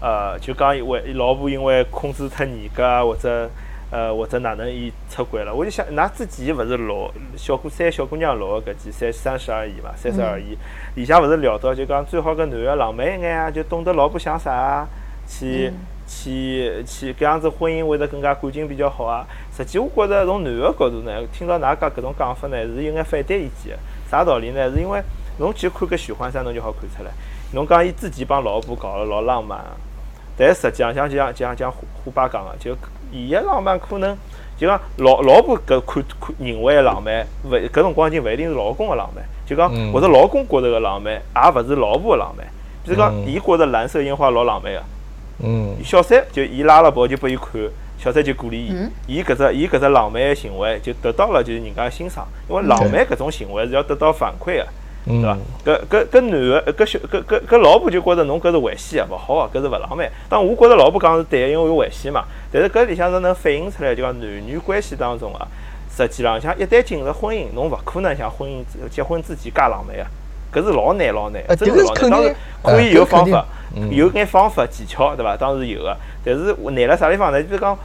[0.00, 3.48] 呃，就讲因为老婆因为控制太严格啊，或者
[3.94, 10.58] 呃或者哪能伊出轨了，我就想，㑚之前勿是老小姑三小姑娘老个搿几三三十而已嘛，三十而已，
[10.96, 14.88] 里向勿是聊到就讲最好搿男个浪漫一眼啊，就懂得老婆想啥啊，
[15.28, 15.72] 去
[16.08, 19.24] 去去搿样子婚姻会得更加感情比较好啊。
[19.56, 23.78] 实际我觉着从男个角度呢，听到㑚讲搿种讲法呢，是有眼反对意见。
[24.10, 24.70] 啥道理呢？
[24.72, 25.00] 是因为
[25.38, 27.12] 侬去看搿许幻山，侬就好看出来。
[27.52, 29.64] 侬讲伊自己帮老婆搞了老浪漫。
[30.36, 32.76] 但实际上，像就像就像像虎虎爸讲个，就
[33.14, 34.16] 伊个浪漫可能
[34.58, 42.44] 就讲老老婆搿看看认为个浪漫，勿搿辰光已经勿一定是老公个浪漫，就讲或者老公觉着个浪漫，也勿是老婆个浪漫。
[42.84, 44.82] 比如讲，伊觉着蓝色烟花老浪漫个，
[45.44, 47.46] 嗯，小三就伊拉了跑就拨伊看，
[47.98, 48.66] 小三就鼓励
[49.06, 54.66] 伊，伊搿只伊搿只浪漫个行为就得到了就是人家欣赏，因为浪漫搿种行为是要得到反馈个。
[55.06, 55.36] 对伐？
[55.64, 60.10] 搿搿搿男个搿小搿搿搿老婆就觉着侬搿是危险个，勿好个，搿是勿浪漫。
[60.28, 62.24] 当我觉着老婆讲是对个，因为有危险嘛。
[62.50, 65.46] 但是搿里向是能反映出来，就讲男女关系当中啊，
[65.94, 71.42] 实际浪向一旦进入婚姻，侬勿可能像婚姻结婚之前介浪漫个，搿是老难老难。
[71.56, 72.10] 真是老难。
[72.10, 73.44] 当然可以有方法，
[73.90, 75.36] 有眼方法技巧，对伐？
[75.36, 75.96] 当然有个。
[76.24, 77.42] 但是难辣啥地方呢？
[77.42, 77.76] 就是讲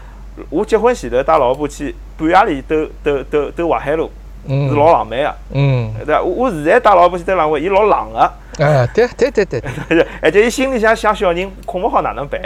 [0.50, 4.10] 我结婚前头带老婆去半夜里兜兜兜兜淮海路。
[4.48, 6.22] 是老浪漫个，嗯，对伐？
[6.22, 9.62] 我我现在带老婆去带浪漫，伊老冷个，哎，对对对对，
[10.22, 12.40] 而且伊心里想想小人困勿好哪能办？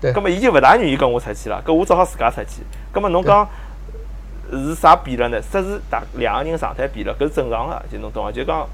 [0.00, 2.62] 对，葛末伊就勿大愿意跟我出去了，搿我只好自家出去。
[2.92, 3.48] 葛末侬讲
[4.50, 5.40] 是啥变了呢？
[5.50, 8.30] 说是大两个人状态变了，搿是正常个，就侬懂伐？
[8.30, 8.66] 就讲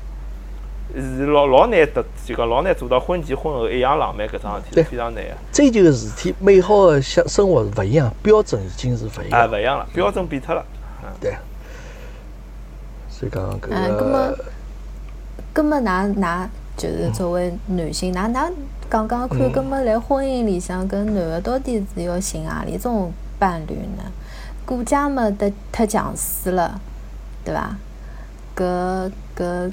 [0.94, 5.30] 是老老难得，就讲老难做到婚前婚后一样浪漫搿桩事体，是非常难个。
[5.52, 10.64] 追求个事体，美好个生生活是勿一样，标准已经是勿一样，啊，勿一样了，标准变脱了，
[13.30, 13.70] 嗯，对。
[13.70, 14.34] 嗯，咁么，
[15.54, 18.50] 咁么，㑚㑚就是作为男性，㑚㑚
[18.90, 24.04] 讲讲看，咁么来婚姻里向，搿男个到底是要寻何里种伴侣呢？
[24.64, 26.80] 顾家么得太强势了，
[27.44, 27.76] 对伐？
[28.56, 29.70] 搿搿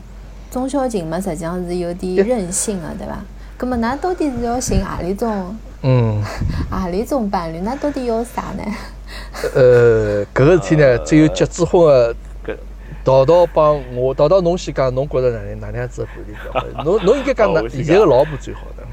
[0.51, 3.19] 钟小琴嘛，实际上是有点任性个， 对伐？
[3.59, 5.55] 咁么，㑚到底是要寻何里种？
[5.81, 6.21] 嗯，
[6.69, 7.61] 何里种伴侣？
[7.61, 8.63] 㑚到底要啥呢？
[9.55, 12.15] 呃，搿个事体呢，只有结子婚个。
[13.09, 16.83] 道道帮我，道道侬先讲，侬觉着哪能哪能样子伴侣比较好？
[16.83, 18.83] 侬侬应该讲，现在个老婆最好的。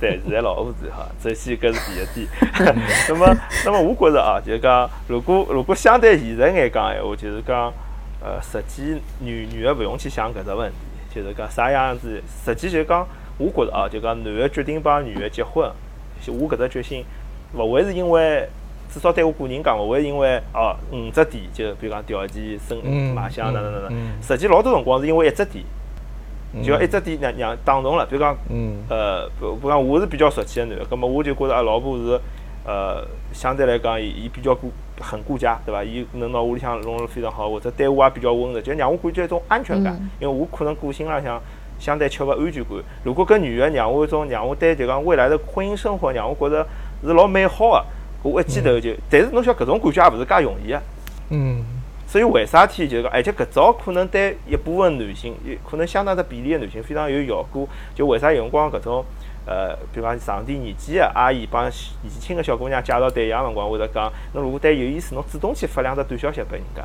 [0.00, 1.80] 对，现在老婆最好，首先搿是
[2.14, 2.28] 第一点。
[3.10, 7.70] 那么，那么我觉着啊，就是讲，如果如果相对现实眼讲闲话，就是讲，
[8.22, 10.76] 呃，实际女女的勿用去想搿只问题，
[11.14, 12.22] 就是讲啥样子。
[12.42, 13.06] 实际就是讲，
[13.36, 15.70] 我觉着啊，就讲男的决定帮女的结婚，
[16.28, 17.04] 我搿只决心
[17.52, 18.48] 勿会是因为。
[18.92, 22.78] 至少对我个人讲，勿会因为哦五只点，就比如讲条件、生
[23.14, 25.64] 卖相哪能哪能，实际老多辰光是因为一只点，
[26.62, 28.04] 就要一只点让让打动了。
[28.04, 28.36] 比如讲，
[28.90, 32.20] 呃，比如讲我是比较俗气个男个，葛末我就觉着啊，老婆是
[32.66, 33.02] 呃
[33.32, 35.82] 相对来讲，伊伊比较顾很顾家，对伐？
[35.82, 39.98] 伊能拿屋里向弄得非常好，或者对我也比较温柔，就让我感觉一种安全感。
[40.20, 41.40] 因为我可能个性浪向
[41.78, 42.72] 相对缺乏安全感。
[43.02, 46.66] 如果搿女个让我一种让我对就讲未来的婚姻生活让我觉着
[47.02, 47.84] 是老美好个，
[48.22, 50.82] 我一记头就，但是侬晓得搿种感觉也勿是介容易个。
[51.30, 51.64] 嗯，
[52.06, 57.68] 所以为啥体就是讲，而且搿招可能对一部分男性，有可能相当的比例的男性非常有效果。
[57.94, 59.04] 就为啥有辰光搿种
[59.44, 61.72] 呃，比如讲上点年纪个阿姨帮年
[62.08, 66.82] 纪轻个小姑娘介绍对象辰光，会得讲，侬如果对有意思，侬主动去发两只短消息拨人家。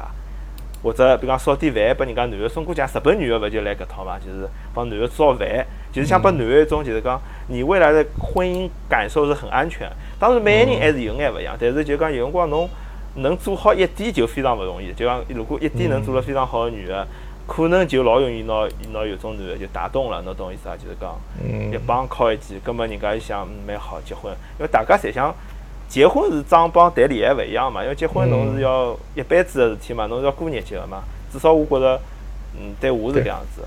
[0.84, 4.18] 或者比如讲烧点饭拨人家男个送过奖，日本女个勿就来搿套嘛？
[4.20, 9.90] 就是帮男个烧饭，就是想拨男个一种就是讲，你未来的婚姻感受是很安全。
[10.20, 12.70] 当然每个人还是有眼勿一样，但是就讲有辰光侬
[13.16, 14.94] 能做好一点就非常勿容易。
[14.94, 17.06] 就讲如果一点能做了非常好个女个，
[17.48, 20.76] 可能就老容易拿拿有种男个就打动了，侬懂意思啊？
[20.78, 21.18] 就是讲
[21.74, 25.34] 一帮靠一记，根本人家就想蛮好结婚，因为大家侪想。
[25.88, 31.02] 结婚是桩帮谈恋爱勿一样嘛，因为结婚侬是要一辈子个事体嘛，侬是要过日脚个嘛。
[31.32, 32.00] 至少我觉着，
[32.60, 33.62] 嗯，对我是搿样子。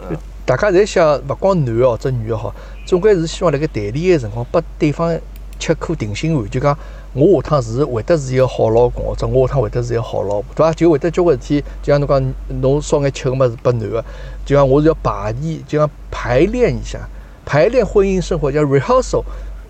[0.00, 2.54] 嗯，大家侪想，勿光男个或者女个好，
[2.86, 5.18] 总归是希望辣盖谈恋爱辰光，拨对方
[5.58, 6.76] 吃颗定心丸，就讲
[7.12, 10.72] 我下趟是会得是一个好老公，或者我下趟会得是一个好老婆，对伐？
[10.72, 14.04] 就会得交关事体，就像侬讲，侬烧眼吃个物事拨男个，
[14.44, 16.98] 就像我是要排练，就像排练一下，
[17.44, 19.22] 排练婚姻生活叫 rehearsal。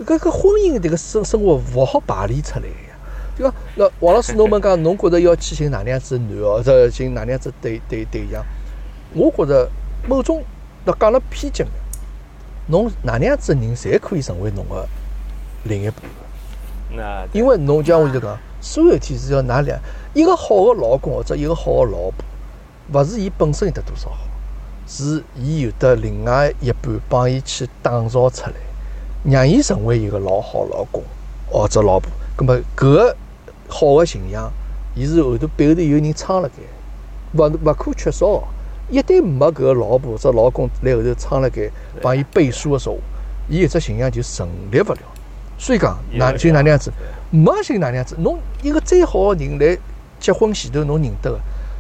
[0.05, 2.97] 搿搿婚姻迭个生生活勿好排练出来个呀，
[3.37, 3.55] 对伐？
[3.77, 8.45] 那王老师，侬问讲，侬觉着要去寻哪能样子男哦，或者寻哪能样子对对对象？
[9.15, 9.69] 我觉着
[10.09, 10.43] 某种，
[10.85, 11.69] 那讲了偏激眼，
[12.69, 14.87] 侬哪能样子人，侪可以成为侬个
[15.65, 15.97] 另一半。
[16.95, 19.79] 那因为侬像我就讲，所有事体是要哪两
[20.15, 22.25] 一个好个老公或者一个好个老婆，
[22.93, 24.19] 勿是伊本身有得多少好，
[24.87, 28.53] 是伊有得另外一半帮伊去打造出来。
[29.25, 31.01] 让伊成为一个老好老公
[31.49, 33.17] 或者老婆，葛么搿个
[33.69, 34.53] 好的形象，
[34.97, 36.55] 伊是后头背后头有人撑辣盖，
[37.35, 38.43] 勿勿可缺少。
[38.91, 41.71] 一旦没搿个老婆或者老公辣后头撑辣盖
[42.03, 42.99] 帮伊背书的时候，
[43.49, 44.99] 伊一只形象就成立勿了。
[45.57, 46.93] 所以讲，哪就哪能样子，
[47.31, 48.17] 没就哪能样子。
[48.19, 49.79] 侬一个再好的人来
[50.19, 51.39] 结婚前头侬认得个，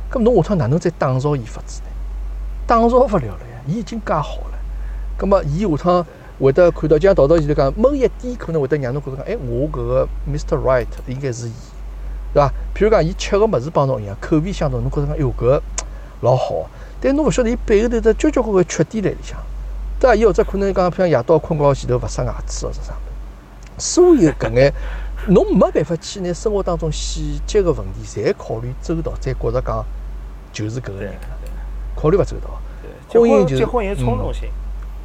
[0.08, 1.88] 葛么侬下趟哪能再打造伊法子呢？
[2.68, 4.58] 打造勿了了呀，伊已经介好了。
[5.18, 6.06] 葛么伊下趟。
[6.46, 10.58] 会得看到，就像陶陶前头讲，某一点可能会得让侬觉着讲，哎，我搿个 Mr.
[10.58, 11.52] Right 应该是伊，
[12.34, 12.48] 对伐？
[12.74, 15.60] 譬如讲，伊吃个物事帮侬一样，口味相同，侬觉着讲，哟，搿
[16.22, 16.68] 老好。
[17.00, 19.38] 但侬勿晓得伊背后头的交交关关缺点辣里向，
[20.00, 20.14] 对伐？
[20.14, 24.72] 伊或者可能讲，譬如夜到困觉前头勿刷牙齿或者啥物事，所有搿眼，
[25.28, 29.84] 侬没办法去拿生活当中细节个问题侪考虑周到，再觉着讲
[30.52, 31.14] 就是搿个人，
[31.94, 32.60] 考虑勿周到。
[33.12, 34.48] 婚姻就结婚有冲动性。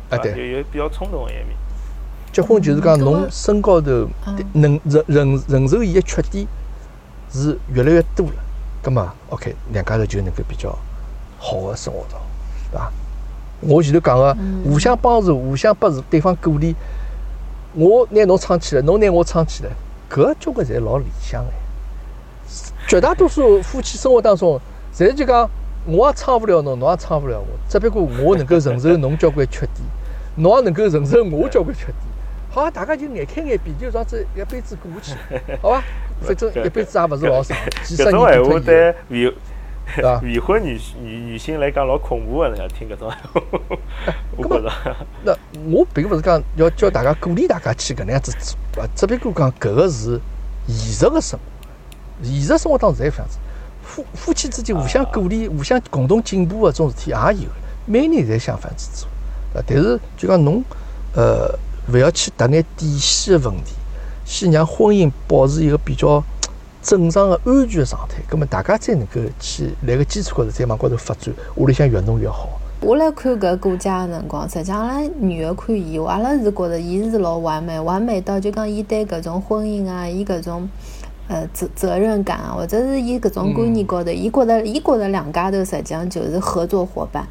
[0.09, 1.47] 啊，对，有有比较冲动的一面。
[2.31, 4.07] 结婚就是讲，侬身高头
[4.53, 6.45] 能忍忍忍受伊个缺点
[7.31, 8.33] 是越来越多了，
[8.83, 10.69] 葛么 OK，两家头就能够比较
[11.39, 12.21] 好的生活到，
[12.71, 12.91] 对伐？
[13.61, 16.75] 我前头讲个互相帮助、互相拨对方鼓励，
[17.73, 19.71] 我拿侬撑起来，侬拿我撑起来，
[20.09, 21.51] 搿交关侪老理想的。
[22.87, 24.61] 绝大多数夫妻生活当中，
[24.93, 25.49] 侪就讲
[25.85, 29.96] 我也撑勿了侬，侬也撑勿了我，只不过我能够承受侬交关缺点。
[30.37, 31.95] 侬也能够承受我交关缺点，
[32.49, 35.83] 好，大家就眼开眼闭，就让这一辈子过下去， 好吧？
[36.21, 39.31] 反正一辈子也勿是老长，几十年搿种闲话对未
[39.89, 40.19] 对伐？
[40.21, 43.77] 未婚女女女性来讲老恐怖个，要听搿种闲话。
[44.35, 44.71] 我觉着，
[45.23, 45.35] 那
[45.71, 50.19] 我并勿是讲要叫大家鼓励大家去搿能样子做，啊，只不过讲搿个是
[50.67, 53.37] 现实个生活，现实生活当中侪搿样子，
[53.83, 57.49] 夫夫妻之间互相鼓励、互相共同进步个种事体也有，
[57.85, 59.07] 每年侪想法子做。
[59.65, 60.63] 但是就讲侬，
[61.15, 61.57] 呃，
[61.93, 63.73] 勿要去搭眼底线的问题，
[64.25, 66.23] 先让婚姻保持一个比较
[66.83, 72.49] 正常的安全的状态，葛么大家才能够去辣个基础高头再往高头发展，屋里向越弄越好。
[72.79, 80.69] 我来看搿顾家的辰光，实际上阿拉女的看伊，阿拉是觉着伊是老完美，完美到就讲伊对搿种婚姻啊，伊搿种
[81.27, 87.27] 呃责责任感啊，或者是伊搿种观念高头，伊觉着伊觉着两家头实际上就是合作伙伴。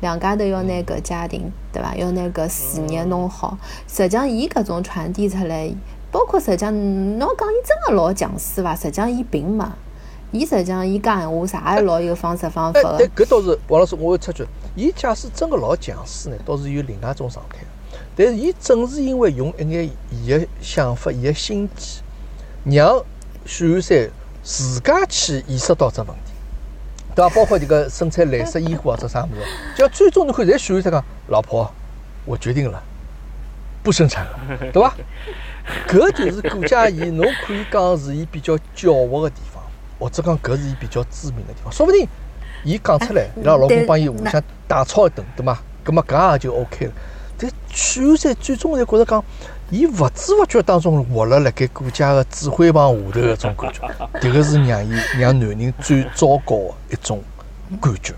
[0.00, 1.94] 两家头要拿搿家庭，对伐？
[1.96, 3.58] 要拿搿事业弄好。
[3.86, 5.70] 实际上，伊搿种传递出来，
[6.12, 6.72] 包括实际上，
[7.18, 8.76] 侬讲伊真个老强势伐？
[8.76, 9.64] 实际上，伊并没。
[10.30, 13.08] 伊实际上，伊讲闲话啥也老有方式方法个。
[13.16, 14.46] 搿倒是王老师，我插句，
[14.76, 17.58] 伊假使真个老强势呢，倒是有另外一种状态。
[18.14, 22.02] 但是，伊正是因为用一眼伊个想法、伊个心机，
[22.64, 23.02] 让
[23.46, 24.10] 许寒山
[24.42, 26.27] 自家去意识到这问题。
[27.18, 27.34] 对伐？
[27.34, 29.42] 包括这个生产蓝色 衣服啊，这啥物事？
[29.76, 31.68] 就最终你看，侪许愿他讲，老婆，
[32.24, 32.80] 我决定了，
[33.82, 34.38] 不生产了，
[34.72, 34.94] 对伐？
[35.88, 39.62] 搿就是顾佳怡，侬可以讲是伊比较狡猾的地方，
[39.98, 41.72] 或者讲搿是伊比较致命的地方。
[41.72, 42.06] 说不定
[42.64, 45.58] 伊讲出来，伊拉老公帮伊互相大吵一顿，对伐？
[45.84, 46.92] 搿么搿也就 OK 了。
[47.36, 49.24] 但许愿山最终侪觉着讲，
[49.70, 53.80] 伊勿知勿觉当中活了辣盖国家个指挥棒下头搿种感觉，
[54.20, 57.22] 迭个是让伊让男人最糟糕个一种
[57.80, 58.14] 感觉，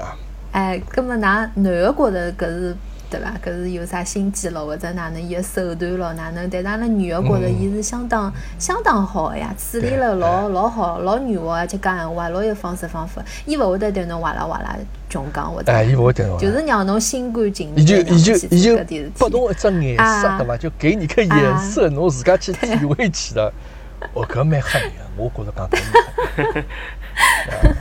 [0.00, 0.16] 啊。
[0.52, 2.76] 哎，葛末㑚男个觉着搿是
[3.14, 3.32] 对伐？
[3.44, 6.48] 搿是有啥心机咯，或者哪能伊个手段咯，哪能？
[6.50, 13.22] 但是阿拉女个觉着伊是相当相当好个呀，处理了老老好，老圆滑，而且讲闲话老有方式方法。
[13.46, 14.76] 伊勿会得对侬哇啦哇啦
[15.08, 19.28] 穷讲或者，哎，伊勿会对侬，就是让侬心甘情伊就愿地伊就伊就拨。
[19.30, 20.56] 侬一只颜色啊对伐？
[20.56, 23.52] 就给你个颜色，侬自家去体会去了。
[24.12, 26.56] 哦，搿蛮吓人个，我觉着讲搿蛮吓人。
[26.56, 26.64] 啊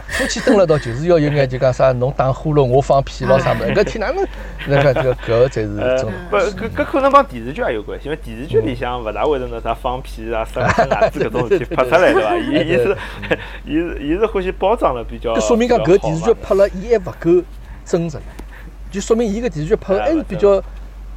[0.08, 4.26] 夫妻蹲辣一道就是要有眼就讲啥，侬打呼噜，我放屁咯啥物事，搿天哪能
[4.68, 12.38] 那个这个搿才是呃真，不，搿搿可能帮电视剧也有关系，因为电视剧里向勿大会得那啥放屁啊、生生牙子搿种事体拍出来，对伐？
[12.38, 12.98] 伊伊是
[13.66, 17.44] 伊是伊是欢喜包装了比较，搿说明讲搿电视剧拍了，伊还勿够
[17.84, 18.20] 真实，
[18.92, 20.62] 就说明伊搿电视剧拍了还是比较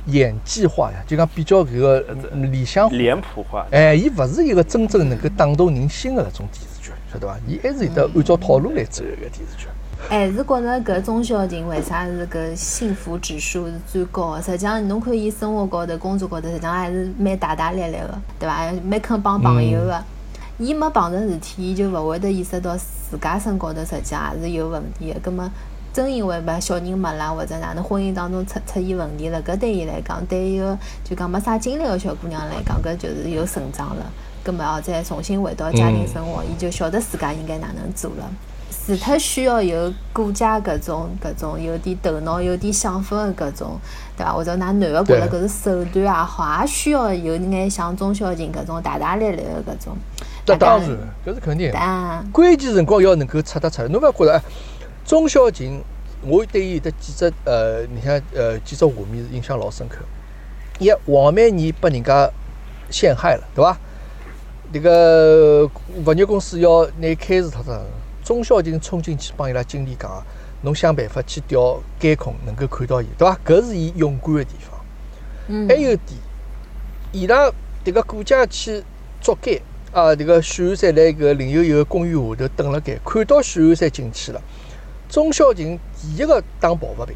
[0.06, 2.00] 演技化呀，就讲比较搿个
[2.50, 2.96] 理想化。
[2.96, 3.66] 脸谱化。
[3.70, 6.75] 哎，伊勿是一个真正能够打动人心的搿种电视剧，
[7.16, 7.38] 晓得伐？
[7.48, 9.66] 伊还是有得按照套路来走个电视剧。
[10.08, 14.42] 还是觉着搿钟小琴为啥是搿幸福指数是最高的？
[14.42, 18.70] 实际上，侬看伊生活高头、工作高头，实际上还是蛮大大咧咧个，对伐？
[18.84, 20.02] 蛮肯帮朋友个。
[20.58, 25.20] 伊没碰着事体，伊就勿会得意识到自家身高头实际上也是有问题个。
[25.20, 25.50] 葛末
[25.92, 34.06] 真因为把小人没了，或者哪能婚姻当中出出现问题了，搿对伊来讲，对一个就讲没啥经历个小姑娘来讲，搿就是有成长了。
[34.46, 38.30] 葛末要再重新回到家庭生活，伊就晓得自家应该哪能做了。
[38.86, 43.80] 除脱需要有顾家搿种搿种有点头脑、有点想法的搿种，
[44.16, 44.32] 对伐？
[44.32, 49.96] 或者㑚男个觉着搿是手段也好，也需要有眼像钟小琴搿种大大咧咧的搿种。
[50.46, 50.88] 那当然，
[51.26, 51.78] 搿是肯定的。
[51.78, 53.88] 啊，关键辰光要能够出得出来。
[53.88, 54.42] 侬勿要觉着，哎，
[55.04, 55.82] 钟小琴，
[56.22, 59.98] 我对伊有得几只呃，你像呃几只画面是印象老深刻。
[60.78, 62.30] 一王美妮被人家
[62.88, 63.76] 陷害了，对伐？
[64.72, 65.70] 迭个
[66.04, 67.80] 物业公司要拿伊开除脱脱，
[68.24, 70.22] 钟小琴冲进去帮伊拉经理讲，
[70.62, 73.38] 侬想办法去调监控，能够看到伊，对伐？
[73.44, 74.80] 搿是伊勇敢的地方。
[75.48, 76.18] 嗯还，有一点，
[77.12, 77.48] 伊拉
[77.84, 78.82] 迭个顾家去
[79.20, 79.62] 捉奸
[79.92, 84.42] 啊，迭个许愿山辣搿林有有个公寓下头等辣盖，看到许愿山进去了，
[85.08, 87.14] 钟小琴第一个打抱不平，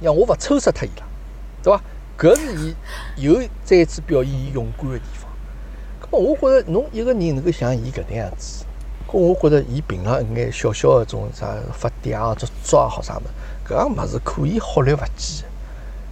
[0.00, 1.04] 让我勿抽杀脱伊拉，
[1.64, 1.82] 对伐？
[2.16, 2.74] 搿是
[3.16, 5.27] 伊又再次表现伊勇敢的地方。
[6.10, 8.64] 我觉着侬一个人能够像伊搿能样子，
[9.06, 15.44] 咁我觉着伊平常一眼小小的种啥发嗲啊、做作也好啥物事，搿样物事可以忽略勿计。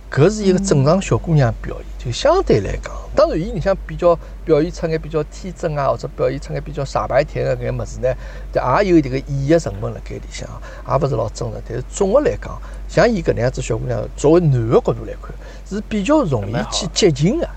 [0.09, 8.09] 搿是一个正常小姑娘表现，就相对来讲，当然伊里向比较表现出眼比较天真啊，或者表现出眼比较傻白甜的搿眼物事呢，
[8.55, 10.49] 也有迭个演绎成分辣盖里向，
[10.88, 11.55] 也勿是老真实。
[11.68, 12.57] 但是总个来讲，
[12.88, 15.32] 像伊搿能样子小姑娘，作为男个角度来看，
[15.68, 17.49] 是比较容易去接近个，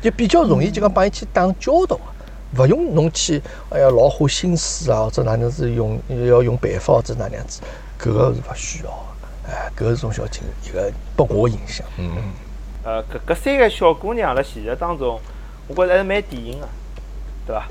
[0.00, 1.98] 就比较容易就讲帮伊去打交道
[2.54, 7.60] 个，勿用侬去哎呀老花心思啊，或者哪能是用要用办法或者哪能样子，
[8.00, 9.50] 搿个是勿需要个。
[9.50, 11.86] 哎，搿是钟小琴一个拨我印象。
[11.98, 12.10] 嗯。
[12.84, 15.20] 呃，搿搿三个小姑娘辣现实当中，
[15.66, 16.68] 我觉着还是蛮典型个，
[17.46, 17.66] 对伐？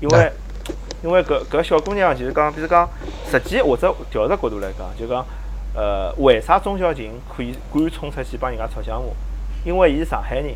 [0.00, 0.32] 因为
[0.64, 2.88] 对因为搿搿小姑娘就是讲，比如讲，
[3.30, 5.26] 实际或者调只角度来讲，就讲，
[5.74, 9.08] 呃，为啥钟小琴可以敢冲出去帮人家吵相骂？
[9.64, 10.54] 因为伊是上海人，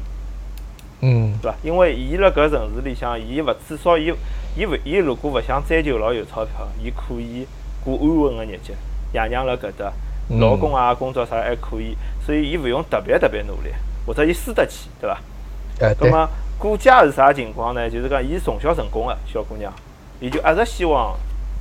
[1.07, 1.57] 嗯对伐？
[1.63, 4.13] 因为伊辣搿城市里向，伊勿至少伊
[4.57, 7.47] 伊勿伊如果勿想追求老有钞票，伊可以
[7.85, 8.75] 过安稳个日脚，
[9.13, 9.93] 爷娘辣搿搭，
[10.29, 13.71] 嗯老公啊工作啥还可以，所以伊勿用特别特别努力，
[14.05, 15.21] 或者伊输得起，对伐？
[15.81, 16.29] 哎，对，葛么
[16.59, 17.89] 顾家是啥情况呢？
[17.89, 19.73] 就是讲伊从小成功个小姑娘，
[20.21, 21.15] 伊就一直希望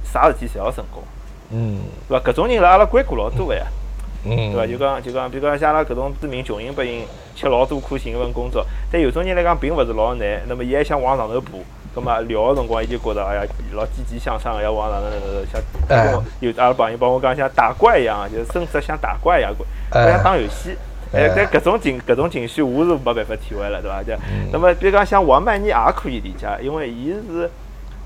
[0.04, 1.04] 啥事体侪要成功，
[1.52, 2.32] 嗯对伐？
[2.32, 3.85] 搿种人辣阿拉硅谷老多个呀，嗯，
[4.26, 4.65] 对伐？
[4.67, 7.05] 就讲就讲，比如讲像阿拉搿种知名穷人百姓，
[7.36, 11.51] 吃老多苦寻一份工作，但有种人来讲并勿是老难，那么伊还想往上头爬。
[11.93, 13.41] 葛么聊个辰光，伊就觉着哎呀，
[13.73, 15.07] 老积极向上，要往上头
[15.49, 19.53] 像有阿拉朋友帮我讲，像打怪一样，就是升职像打怪一样，
[19.91, 20.76] 哎像打游戏。
[21.13, 24.03] 哎，但搿种情搿种情绪我是没办法体会了，对伐？
[24.03, 24.11] 就
[24.51, 27.49] 那么，比如讲像王曼妮也可以理解，因为伊是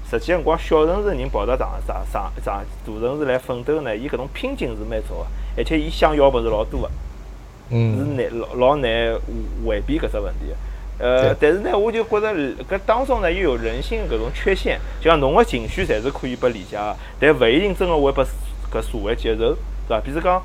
[0.07, 5.25] 实际辰光小城市人跑到上上上上大城市来奋斗呢，伊搿种拼劲是蛮足个，
[5.59, 9.13] 而且伊想要物事老多个，是嗯难老老难
[9.67, 10.49] 回避搿只问题。
[10.49, 10.55] 的。
[11.01, 12.33] 呃，但是呢，我就觉着
[12.69, 18.23] 搿当中呢又有人性搿种缺陷，就像侬个情绪侪是可以被理解个，但勿一定真个会被
[18.71, 19.55] 搿社会接受，
[19.87, 19.99] 对伐？
[20.01, 20.41] 比如讲，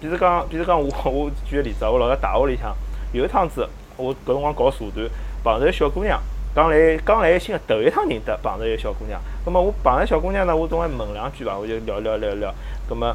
[0.00, 2.74] 比如讲，比如讲， 我我举个例子啊，我辣辣大学里向
[3.12, 5.06] 有一趟子，我搿辰光搞社团，
[5.44, 6.18] 碰着小姑娘，
[6.54, 12.54] 刚来刚来新个头一趟认得，碰着一个小姑娘，葛么我碰着小姑娘呢，我总归问两句伐，我就聊聊聊聊，
[12.88, 13.14] 葛末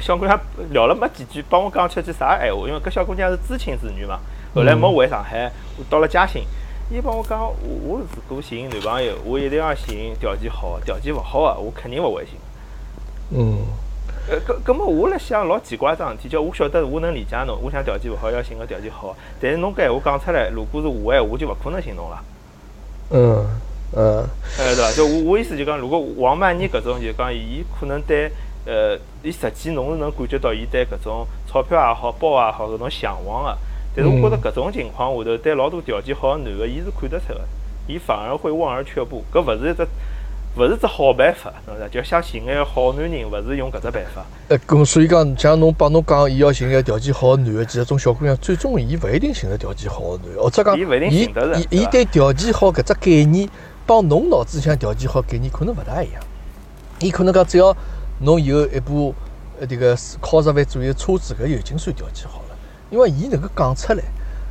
[0.00, 0.38] 小姑娘
[0.70, 2.68] 聊了没几句，帮我讲出句啥闲话？
[2.68, 4.18] 因为搿小姑娘是知青子女嘛，
[4.54, 5.50] 后来没回上海，
[5.88, 6.44] 到了嘉兴。
[6.88, 12.34] 伊帮我讲，我我如果寻男朋友，我一定要寻条件好，条件勿好个，我肯定勿会寻。
[13.30, 13.58] 嗯。
[14.28, 22.24] 呃，搿搿么我辣想老奇怪桩事体，叫我晓得我能理解侬，我想条件勿好要寻个条件好，但是侬搿闲话讲出来，如果是我闲话，我就勿可能寻侬了。
[23.10, 23.46] 嗯
[23.96, 24.28] 嗯。
[24.58, 24.92] 呃，对伐？
[24.92, 28.30] 就我我意思就讲，如果王曼妮搿种就讲，伊可能对
[28.66, 33.56] 呃，伊实际侬是能感觉到伊对搿种钞票也好，包也好搿种向往个。
[33.94, 37.40] 但是我觉着搿种情况下头，对老多条件好个男个，伊是看得出个，
[37.86, 39.24] 伊反而会望而却步。
[39.32, 39.86] 搿勿是一只。
[40.58, 44.24] 勿是只好办法，侬知就想寻眼好男人，勿是用搿只办法。
[44.48, 53.46] 哎，咁所以讲，像侬帮侬讲，伊要寻眼条件好个男个，其实种小姑娘最终伊勿一定寻得条件好个男，或者讲，伊勿一定寻得着伊伊对条件好搿只概念，
[53.84, 56.22] 帮侬脑子里向条件好概念可能勿大一样。
[57.00, 57.76] 伊可能讲，只要
[58.20, 59.14] 侬有一部
[59.60, 62.56] 呃迭个靠十万左右车子，搿就已经算条件好了。
[62.90, 64.02] 因为伊能够讲出来，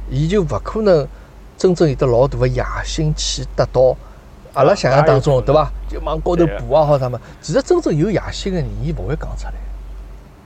[0.09, 1.07] 伊就勿可能
[1.57, 3.95] 真正有得老大个野心去达到。
[4.53, 5.69] 阿拉想象当中，对伐？
[5.89, 7.19] 就往高头爬啊，好啥物事？
[7.41, 9.53] 其实真正有野心个人，伊勿会讲出来。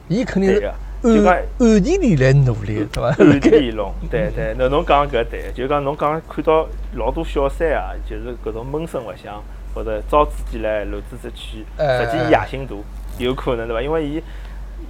[0.08, 3.10] 伊肯定是暗暗地里来努力，对伐？
[3.10, 4.56] 暗地里弄，对对。
[4.58, 9.44] 那侬讲搿对，就讲侬讲看到老多小三啊，就是搿种闷声勿响，
[9.76, 12.76] 或者招之即来，露之则去，实际伊野心大，
[13.20, 13.82] 有可能对伐？
[13.82, 14.24] 因为伊，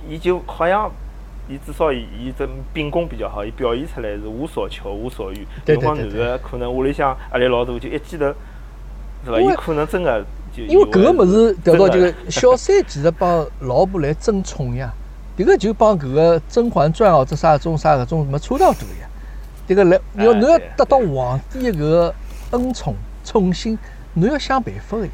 [0.08, 0.90] 伊就好像，
[1.50, 5.46] 伊至少伊伊这秉公比较好，伊表现出来是无所求、无所欲。
[5.66, 5.96] 对对对。
[5.96, 8.26] 男个可能屋里向压力老大，就一记头。
[9.26, 9.42] 是伐？
[9.42, 10.24] 伊可能真个
[10.56, 14.94] 就因为搿个物事调到就个小三其实帮老婆来争宠呀，
[15.38, 19.10] 迭个就帮搿个《甄嬛传》哦，这啥种啥搿种什么差大多呀。
[19.68, 22.16] 迭个来要侬要得到皇帝搿个
[22.52, 23.78] 恩宠宠幸，
[24.14, 25.12] 侬要想办法个呀。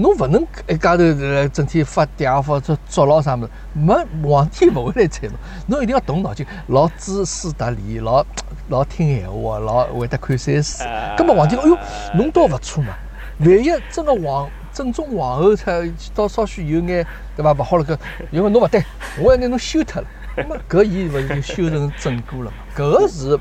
[0.00, 3.94] 侬勿能一家头来整天发嗲发作作牢啥物事，没
[4.26, 5.36] 皇帝勿会来睬侬。
[5.66, 8.24] 侬一定要动脑筋，老知书达理，老
[8.68, 10.84] 老听闲话，老会得看三书。
[11.16, 11.78] 搿么皇帝，哎哟，
[12.14, 12.94] 侬倒勿错嘛。
[13.40, 17.52] 万一真个皇正宗皇后才到稍许有眼对伐？
[17.52, 17.98] 勿好了，搿
[18.30, 18.82] 因为侬勿对，
[19.18, 20.08] 我要拿侬休脱了。
[20.36, 22.56] 那么搿伊勿是就修成正果了嘛？
[22.74, 23.38] 搿个是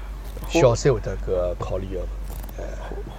[0.49, 2.01] 小三会得搿考虑个。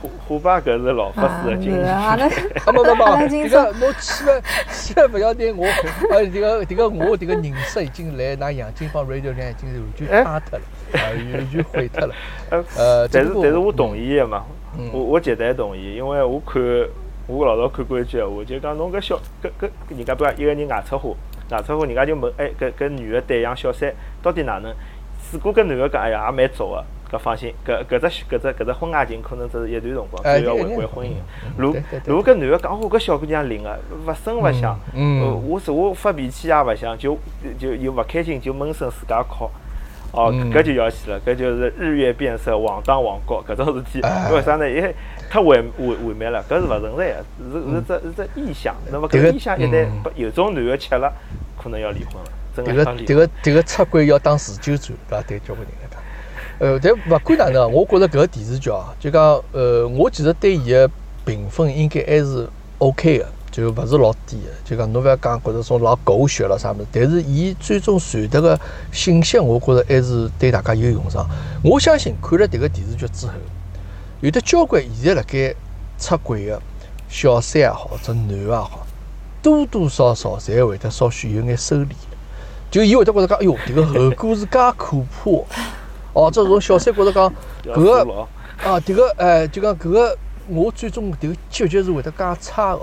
[0.00, 1.84] 虎虎虎爸搿是老法师的经验。
[1.84, 2.16] 啊，
[2.66, 4.42] 不不 不，迭个侬千万
[4.72, 5.66] 千万勿要拿我，
[6.10, 11.02] 呃，迭个迭个我迭个认识已经来拿杨金帮 radio 上已经完全塌脱了，啊，
[11.34, 12.14] 完全毁脱了。
[12.76, 14.44] 呃，但是但是我同意的嘛。
[14.92, 16.62] 我我绝对同意，因为我看
[17.26, 21.10] 我老早看过一句闲话，就讲侬搿小搿搿人家不讲一个人外出花，
[21.50, 23.92] 外出花人家就问，哎，搿搿女的对象小三
[24.22, 24.72] 到底哪能？
[25.32, 31.12] 如果搿男个讲，哎呀，也蛮早个，搿放心，搿搿只搿只搿只婚外情可能只是一段辰光，就要回归婚姻。
[31.56, 31.74] 如
[32.06, 34.78] 如果搿男个讲，哦，搿小姑娘灵个，勿声勿响，
[35.46, 37.16] 我是我发脾气也勿响，就
[37.58, 39.48] 就又勿开心就闷声自家哭。
[40.12, 44.68] 哦，搿就要死了，搿就是日月变色，枉当枉国搿种事体，因为啥呢？
[44.68, 44.92] 因为
[45.30, 48.74] 太完完完美了，搿是勿存在个，是是只是只臆想。
[48.90, 51.12] 那么搿个臆想一旦有种男个吃了，
[51.56, 52.30] 可能要离婚了。
[52.62, 55.22] 迭个迭个迭个出轨要打持久战，对伐？
[55.22, 56.00] 对交关人来讲，
[56.58, 60.90] 呃，但勿管哪能，我觉着搿个电视剧啊，就讲呃，我其实对伊个
[61.24, 62.48] 评分应该还是
[62.78, 63.26] OK 个。
[63.50, 68.58] 就勿是老低个，就讲侬勿要讲觉着种老狗血了啥物事，但是伊最终传达个
[68.92, 71.28] 信息，我觉着还是对大家有用场。
[71.64, 73.32] 我相信看了迭个电视剧之后，
[74.20, 75.52] 有的交关现在辣盖
[75.98, 76.62] 出轨个
[77.08, 78.86] 小三也好，或者男也好，
[79.42, 81.88] 多多少少侪会得稍许有眼收敛。
[82.70, 85.30] 就伊会得觉着讲，哎哟，迭个后果是介可怕
[86.12, 87.32] 哦，这种小三觉着讲
[87.64, 88.26] 搿个
[88.62, 90.16] 啊，迭个哎，就讲搿个
[90.48, 92.82] 我最终迭个结局是会得介差个。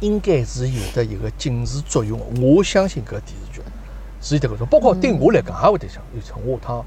[0.00, 3.62] 应该是有得一个警示作用，我相信搿电视剧
[4.20, 6.84] 是有的搿种，包括对我来讲也会得想， 有从下趟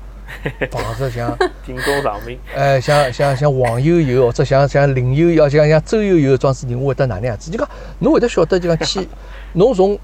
[0.70, 1.36] 防止像
[1.66, 7.50] 警钟长鸣，哎，像像像黄悠悠或者像像林悠悠，像像周悠悠装子人，我会得哪能样子？
[7.50, 9.08] 就讲侬会得晓得，就讲去
[9.54, 9.98] 侬从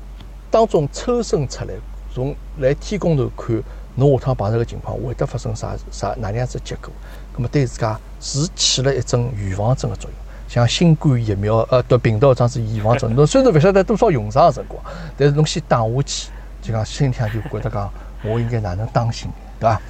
[0.50, 1.74] 当中抽身出来，
[2.16, 3.62] 从来天宫头看，
[3.96, 6.90] 侬下趟碰着个情况会得发生啥啥哪能样子结果？
[7.36, 10.18] 那么对自家是起了一种预防针的作用。
[10.48, 14.82] 像新冠疫苗，呃，对病毒这样子预防针，侬虽然勿晓得多少用场个辰光，
[15.18, 16.30] 但是侬先打下去，
[16.62, 17.92] 就讲心里向就觉得讲，
[18.24, 19.82] 我应该哪能当心，对伐？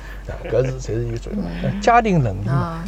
[0.49, 1.81] 搿是侪是有作用。
[1.81, 2.83] 家庭伦理嘛，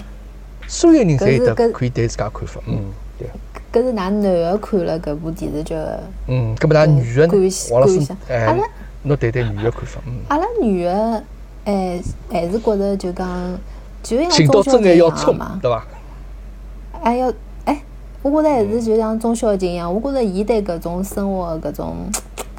[0.68, 2.60] 所有人侪有得可以对自家看法。
[2.66, 2.86] 嗯，
[3.20, 3.28] 对。
[3.72, 6.00] 搿是㑚男个看了搿部电视剧个。
[6.28, 7.34] 嗯，搿么㑚女个呢？
[7.70, 8.58] 王老师，哎，
[9.04, 10.02] 侬对对女个看法？
[10.06, 10.14] 嗯。
[10.28, 11.24] 阿拉女个，
[11.66, 13.28] 哎，还是觉着就讲，
[14.04, 15.86] 就像中小情要冲嘛，对伐？
[17.02, 17.34] 还要。
[18.24, 21.95] 我觉着还是就像钟小琴一样，我觉着伊对搿种生活搿种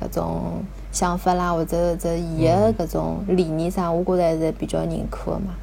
[0.01, 0.63] 搿种
[0.93, 5.55] 想法啦，或者者伊个搿种理念啥，我觉着还是比较认可个嘛。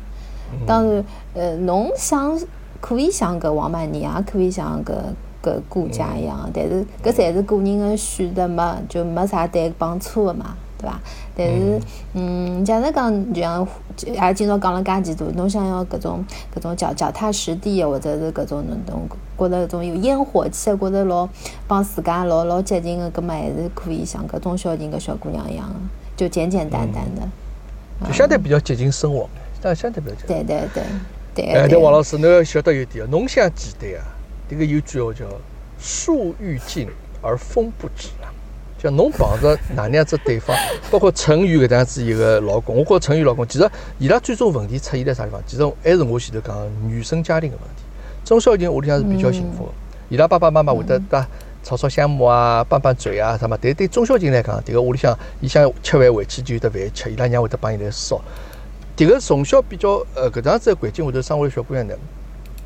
[0.68, 1.04] 当然，
[1.34, 2.38] 呃，侬想
[2.80, 4.94] 可以像搿王曼妮，也可以像搿
[5.42, 10.56] 搿顾家一样，但是搿侪是个人个选择嘛，就没啥对帮错个嘛。
[10.86, 11.02] 对伐？
[11.36, 11.82] 但是，
[12.14, 13.68] 嗯，假使讲，就像
[13.98, 16.24] 也今朝讲了介几多，侬想要搿种
[16.56, 21.28] 搿种脚脚踏实地，或者是搿种侬侬觉着搿种有烟火气，觉着老
[21.68, 25.70] 帮自家老老接近个，搿么还是可以像搿种小人个小姑娘一样，
[26.16, 29.28] 就简简单单的，就相对比较接近生活，
[29.62, 30.28] 但相对比较接近。
[30.28, 30.84] 对对对
[31.36, 31.54] 对。
[31.54, 34.08] 哎，但王老师，侬要晓得一点，侬想简单啊？
[34.48, 35.26] 迭个有句话叫
[35.80, 36.88] “树欲静
[37.22, 38.10] 而风不止”。
[38.86, 40.56] 像侬碰着哪能样子对方，
[40.92, 43.68] 包括陈宇搿样子一个老公，我觉着陈宇老公其实
[43.98, 45.42] 伊拉最终问题出现在啥地方？
[45.48, 46.56] 其实还是我前头讲
[46.88, 47.82] 女生家庭个问题。
[48.24, 49.72] 钟小琴屋里向是比较幸福的，
[50.10, 51.28] 伊拉爸爸妈妈会得搭
[51.64, 53.58] 炒炒香馍啊、拌拌嘴啊什么。
[53.60, 58.22] 但对钟小琴来讲，迭个屋里向伊想吃饭回去就有得饭吃，伊拉娘会得帮伊来烧。
[58.96, 61.96] 迭个从小比较呃搿样子环境下头生活的小姑娘呢，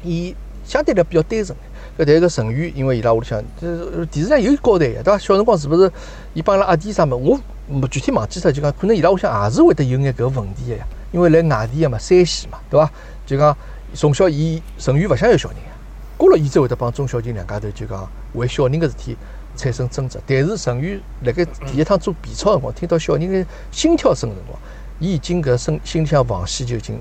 [0.04, 1.58] 伊相对来比较单纯。
[2.00, 5.18] 搿但个陈宇，因为伊拉屋里向，就是电视上有交代个，对伐？
[5.18, 5.92] 小辰光是勿是？
[6.34, 7.18] 伊帮伊拉阿弟啥么？
[7.18, 7.38] 我
[7.68, 10.88] 没具体忘记脱，就讲可能伊拉屋里向也是会得有眼搿问题个呀。
[11.12, 12.90] 因为来外地个嘛，山西嘛，对伐？
[13.26, 13.58] 就讲
[13.94, 15.74] 从小伊陈宇勿想要小人呀，
[16.16, 19.18] 过了伊才会得帮钟小琴两家头就讲为小人个事体
[19.58, 20.18] 产生争执。
[20.26, 24.58] 但是陈宇辣盖第一趟做 B 超辰光，听到小人个心跳声个辰光，
[25.00, 26.98] 伊已经搿身心里向防线就已经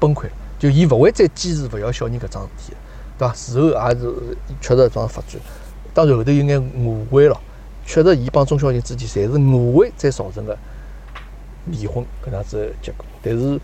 [0.00, 2.76] 崩溃了，就伊勿会再坚持勿要小人搿桩事体。
[3.20, 3.34] 对伐？
[3.34, 4.14] 事后也是
[4.62, 5.38] 确实桩发展，
[5.92, 7.38] 当然后头有眼误会了，
[7.84, 10.56] 确实伊帮钟小琴之间侪是误会再造成个
[11.66, 13.04] 离婚搿样子结果。
[13.22, 13.60] 但是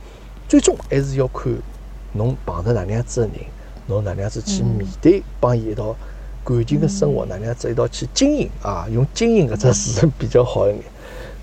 [0.46, 1.50] 最终还是要看
[2.12, 3.36] 侬碰着哪能样子的人，
[3.86, 5.96] 侬哪能样子去面对，帮伊一道
[6.44, 8.86] 感情个生活，哪能样子一道去经营啊？
[8.92, 10.84] 用经营搿只词 比较好一点。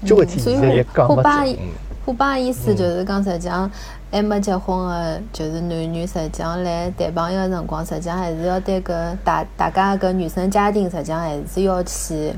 [0.05, 1.57] 交关天现在也讲勿准。
[2.05, 3.69] 虎爸意思就是讲，实际上
[4.11, 12.33] 还没结婚的，就是男女，实际上来谈朋友的辰光，实际上还是要对搿大大家搿女生家庭，实际上还是要去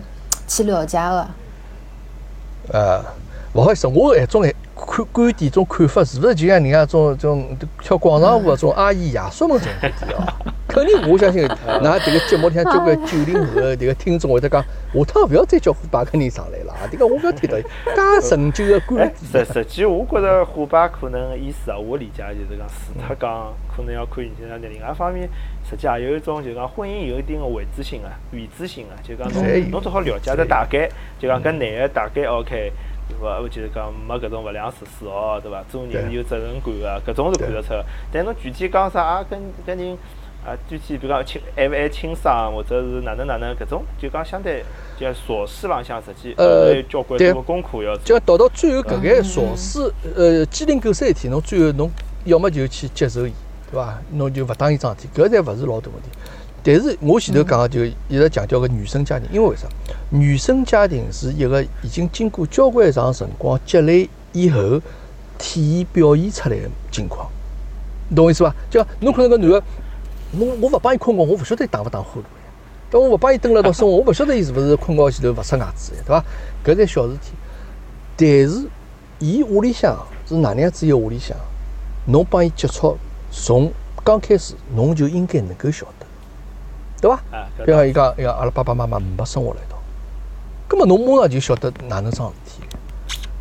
[0.48, 1.28] 去了解的。
[2.74, 3.04] 呃，
[3.54, 4.44] 勿好意思，我一种
[4.76, 10.54] 看观点，种看法，是勿是就像人家种种跳广场舞种阿姨爷叔们种观点哦？
[10.76, 11.48] 肯定，我相信，
[11.82, 16.84] 那这个节目里向交关九零后的这个听众会得讲，下趟勿要再叫虎爸搿人上来了啊！
[16.92, 19.00] 这个我勿要听到，介陈旧的观
[19.32, 19.46] 点。
[19.46, 25.30] 实实际，我觉着虎爸可能意思啊，我理解就是讲，除脱讲可能要看现在另外一方面，
[25.64, 32.74] 实际也有一种就讲婚姻有一定的未知性啊、未知性啊，就讲侬侬最好了解得大概，就讲搿男的大概 OK，
[33.08, 33.40] 对伐？
[33.40, 35.64] 我就是讲没搿种勿良嗜好，对伐？
[35.72, 37.70] 做人有责任感啊，搿种是看得出。
[38.12, 39.26] 但侬具体讲啥啊？
[39.30, 39.98] 跟跟人。
[40.46, 44.64] 啊，具体比如讲，清爱勿爱轻伤，或者是哪能哪能，搿种就讲相对
[44.96, 48.04] 就琐事浪向，实际呃交关多功课要做。
[48.06, 51.90] 就到到最后搿眼琐事，呃，鸡零狗碎一天，侬最后侬
[52.26, 53.34] 要么就去接受伊，
[53.72, 54.00] 对伐？
[54.12, 56.10] 侬就勿当伊桩事体，搿才勿是老大问题。
[56.62, 59.68] 但是我前头讲个就一直强调个原生家庭，因为为啥？
[60.12, 64.80] 原生家庭是一个已经经过交关长辰光积累以后
[65.40, 67.28] 体现表现出来个情况，
[68.16, 68.54] 懂我意思伐？
[68.70, 69.64] 就侬可能搿男个。
[70.40, 72.30] 我我勿帮伊困觉，我勿晓得伊打勿打呼噜呀。
[72.90, 76.26] 但我勿帮伊蹲辣道生活，我勿晓得伊是勿是困觉前头勿刷牙齿呀，对伐？
[76.64, 77.32] 搿侪小事体。
[78.18, 78.68] 但是
[79.20, 81.36] 伊屋里向是哪能样子一个屋里向？
[82.08, 82.98] 侬帮伊接触，
[83.32, 83.72] 从
[84.04, 86.06] 刚开始侬就应该能够晓得，
[87.02, 87.20] 对伐？
[87.66, 89.78] 比方伊讲，伊讲，阿拉爸爸妈妈没生活辣一道，
[90.68, 92.68] 葛末侬马上就晓得哪能桩事体。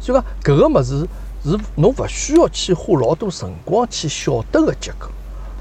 [0.00, 1.06] 所以讲搿个物事
[1.44, 5.08] 是侬勿需要去花老多辰光去晓得个结果。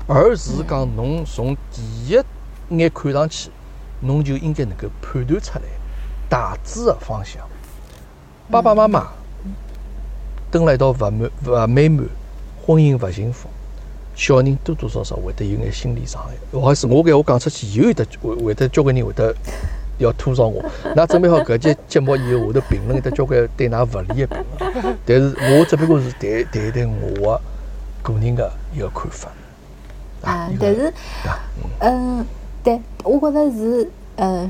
[0.05, 2.19] 而是讲，侬从第一
[2.69, 3.49] 眼看上去，
[4.01, 5.61] 侬就应该能够判断出来
[6.29, 7.41] 大致的方向。
[8.51, 9.07] 爸爸妈妈
[10.51, 12.05] 蹲辣一道勿满勿美满，
[12.65, 13.47] 婚姻勿幸福，
[14.13, 16.31] 小人多多少少会得有眼心理伤害。
[16.51, 19.33] 不好意思，我搿我讲出去，又有得会会得交关人会得
[19.99, 20.61] 要吐槽我。
[20.95, 24.97] 㑚准备好搿节节目以后，下头评论有得交关对㑚勿利的评论。
[25.05, 26.89] 但是我只不过是谈谈谈
[27.21, 27.39] 我
[28.01, 29.29] 个人的一个看法。
[30.23, 30.93] 啊，但是，
[31.79, 32.25] 嗯，
[32.63, 34.49] 对，我觉着是，嗯，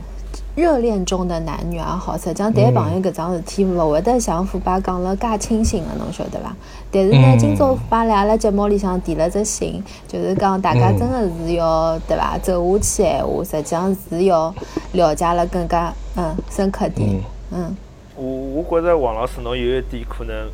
[0.55, 6.55] 热恋中的男女也好，实际上谈朋友搿桩事体，勿会得像虎爸讲了介清醒的，侬晓得伐？
[6.91, 12.37] 但是呢，今朝虎爸来阿拉节目里向提了只醒，就是讲大家真的是要对伐？
[12.37, 14.53] 走下去闲话，实际上是要
[14.91, 17.19] 了解了更加嗯深刻点。
[17.51, 17.75] 嗯，
[18.15, 20.47] 我我觉着王老师侬有一点可能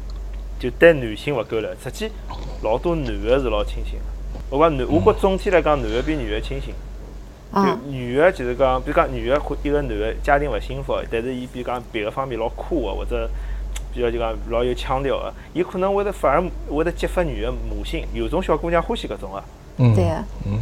[0.58, 2.10] 就对男性勿够了，实际
[2.62, 4.00] 老多男的是老清醒。
[4.50, 6.74] 我讲男，我觉总体来讲，男个比女个清醒。
[7.88, 13.30] 女个就是讲，比如讲女个或一个男个家庭勿幸福，但是伊比如讲别个方面老酷个，或者
[13.94, 16.44] 比较就讲老有腔调个，伊可能会得反而
[16.74, 18.06] 会得激发女个母性。
[18.14, 19.44] 有种小姑娘欢喜搿种个，
[19.78, 20.60] 嗯，对个，嗯，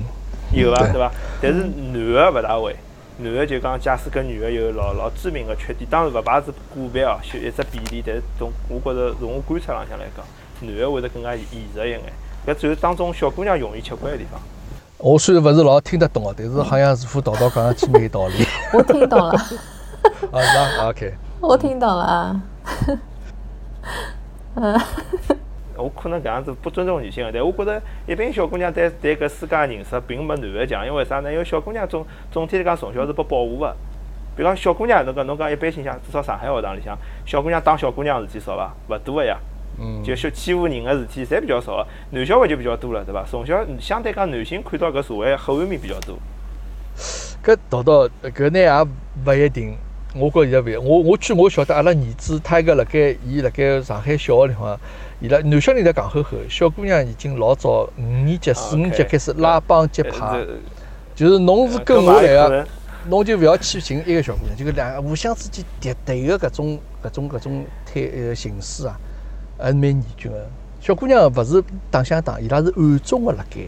[0.54, 1.12] 有啊对对伐？
[1.42, 2.76] 但是男个勿大会，
[3.20, 10.26] 男个就讲假使跟女个有老老致命个缺点，当然勿排除个别哦，就一只比例，但是从我觉着从我观察浪向来讲，
[10.62, 12.02] 男个会得更加现实一眼。
[12.48, 14.40] 搿只有当中小姑娘容易吃亏个地方。
[14.98, 18.46] 我虽然勿是老听得懂个，但是好像似乎道道讲上去蛮有道理。
[18.74, 19.32] 我听懂了，
[20.32, 22.42] 啊，是吧？OK，我听懂了啊。
[24.56, 24.82] 嗯，
[25.78, 31.32] 我可能搿样子不尊重女性个，但我觉着一般小姑娘对对搿世界个认识并没男个强，因为啥呢？
[31.32, 33.76] 因为小姑娘总总体来讲从小是被保护个。
[34.36, 38.74] 比如讲小姑娘，侬讲侬讲一般性像，至少上海学堂里向，小姑娘打小姑娘事体少伐？
[38.90, 39.38] 勿多个呀。
[39.80, 43.26] 嗯，就小欺负人个事体，侪比较少个，男小孩就比较多了，对伐？
[43.30, 46.18] 从小相对讲，男性看到搿社会黑暗面比较多。
[47.44, 48.72] 搿道道搿呢也
[49.26, 49.78] 勿一定。
[50.16, 54.80] 我觉现在勿一样，我我据我晓得，阿拉儿子他一个辣盖伊辣盖上海小学地方，
[55.20, 60.46] 伊拉男小人在戆吼吼，小姑娘已经老早五年级、四五年级开始拉帮结呃派，
[61.14, 62.68] 就是侬是跟搿我来个。
[63.10, 69.00] 侬就勿要去寻一个小姑娘，就搿两个互相之间敌对个搿种搿种搿种态呃形式啊，
[69.58, 70.38] 还是蛮严峻个。
[70.80, 73.62] 小姑娘勿是打相打，伊拉是暗中个辣盖，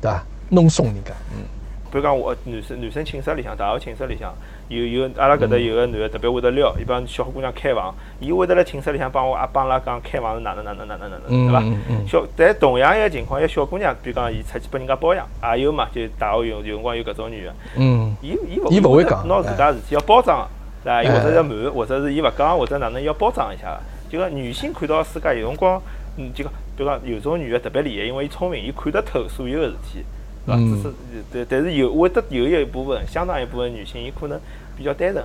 [0.00, 0.22] 对伐？
[0.50, 1.44] 弄怂人家，嗯，
[1.90, 4.30] 比如讲我男生男生寝室里向，大学寝室里向
[4.68, 12.06] 有有阿拉搿搭有个男个特别会得撩，伊帮小姑娘开房，伊会得辣寝室里向帮我阿帮阿拉讲开房是哪能哪能哪能哪能，嗯对伐嗯嗯？
[12.06, 15.26] 小但同样一个情况，一个小姑娘，比如讲伊出去拨人家包养，
[15.56, 20.48] 也有嘛，就大学有有辰光有搿种女个，嗯，伊伊勿伊勿会讲拿自家事体要包装个，
[20.84, 21.02] 对伐？
[21.02, 23.80] 伊或者要瞒，或者是伊勿讲，或者哪能要包装一下个。
[24.12, 25.80] 就讲女性看到的世界有辰光，
[26.18, 30.04] 嗯，就讲比如讲有种女个特别厉害，因为伊聪明，伊看得透所有个事体，
[30.44, 30.60] 对伐？
[30.60, 30.76] 嗯。
[30.76, 30.94] 只是
[31.32, 34.38] 但但是有会得有一部分，相当一部分女性，伊可能
[34.76, 35.24] 比较单纯，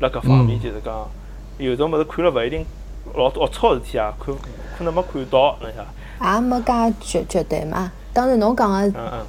[0.00, 0.62] 辣搿方面嗯。
[0.62, 1.08] 就是讲，
[1.56, 2.62] 有种物事看了勿一定
[3.14, 4.34] 老龌龊事体啊，看
[4.76, 7.90] 可能没看到，侬想，也没介绝绝对嘛。
[8.12, 9.24] 当然，侬讲个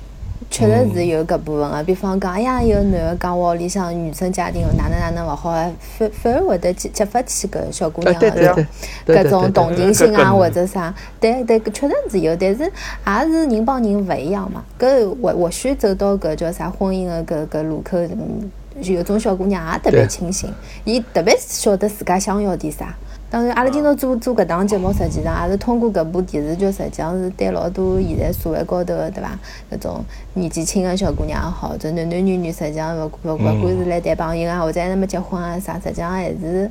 [0.50, 5.52] 确实是有搿部分个，比方讲，哎呀，有男个讲我屋里向原生家庭哪能哪能勿好，
[5.98, 8.66] 反反而会得激激发起搿小姑哎，娘个对对
[9.06, 14.64] 对，对搿种同情心啊，搿搿或者啥，对对，确实是有，但是也是人帮人勿一样嘛。
[14.80, 18.50] 搿或或许走到搿叫啥婚姻个搿搿路口，嗯，
[18.82, 20.52] 有种小姑娘也特别清醒，
[20.84, 22.96] 伊特别晓得自家想要点啥。
[23.32, 29.38] 当然，阿拉今朝做做搿档节目，实际上也是通过搿部电视剧，实际上是对老多现在社会高头个对伐？
[29.72, 30.04] 搿种
[30.34, 36.70] 年纪轻个小姑娘也好，这男男女女，实际上勿勿勿管是来谈朋友啊，或者还没结婚啊啥，实际上还是。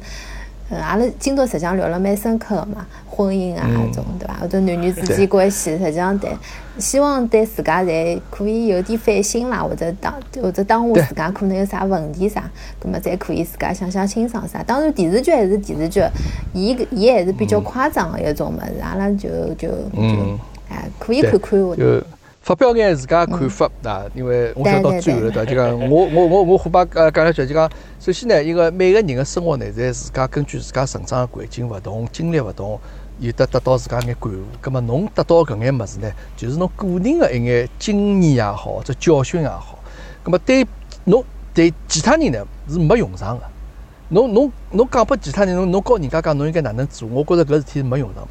[0.70, 4.34] 嗯，阿拉今朝实际上聊了蛮深刻个嘛，婚姻啊，搿种对伐？
[4.40, 6.30] 或者男女之间关系，实际上对，
[6.78, 14.62] 希望对自家侪可以有点反省啦，或者当或者当下自家可能有啥问题啥，葛末侪可以自家想想清爽啥。
[14.62, 16.02] 当然电视剧还是电视剧，
[16.52, 20.38] 伊搿伊还是比较夸张个一种物事，阿拉就就就嗯。
[20.70, 21.70] 哎可以看看
[22.48, 25.44] 发表眼自家看法啊，因为我想到最后了，对伐？
[25.44, 27.70] 就讲我我我我虎爸呃讲了句，就讲
[28.00, 32.80] 首先呢，一个每个人个生活呢，侪自家根据自家成长的环境勿同、经历勿同，
[33.18, 34.38] 有得得到自家眼感悟。
[34.62, 39.78] 葛么侬得到搿眼物事呢，就是侬个人个一眼经验也好，或者教训也好。
[40.22, 40.66] 葛么对
[41.04, 41.22] 侬
[41.52, 43.44] 对其他人呢是没用场个。
[44.08, 48.26] 侬侬侬讲拨其他人，侬侬告人家讲侬应该哪能做，我觉着搿事体是没用场。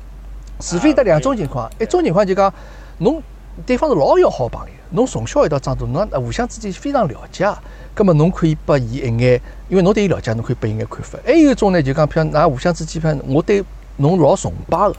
[0.60, 2.52] 除非得两种情况，一种情况就讲
[2.98, 3.22] 侬
[3.66, 7.52] 对方是老要好朋友，侬从小一道长大，侬互相之间非常了解，
[7.96, 11.18] 葛么侬可以拨伊一眼，因为侬对伊了解，侬可以拨伊一眼看法。
[11.26, 13.64] 还有一种呢，就讲譬如㑚互相之间，譬如我对
[13.98, 14.96] 侬老崇拜个，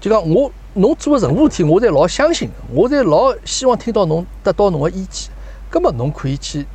[0.00, 5.30] 就讲我侬做个任何事体，我侪老相信的，我侪老希望听到侬得到侬个意见。
[5.70, 6.66] 葛么侬可以去，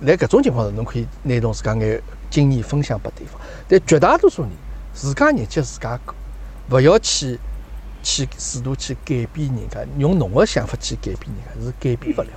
[0.00, 2.00] 辣搿种情况下，侬可以拿侬自家眼
[2.30, 3.40] 经验分享拨对方。
[3.68, 4.50] 但绝大多数人，
[4.94, 6.14] 自家日脚自家过，
[6.70, 7.38] 勿要去
[8.02, 12.28] 去试图去改变人家，用侬个想法去改变人家，是改变勿了。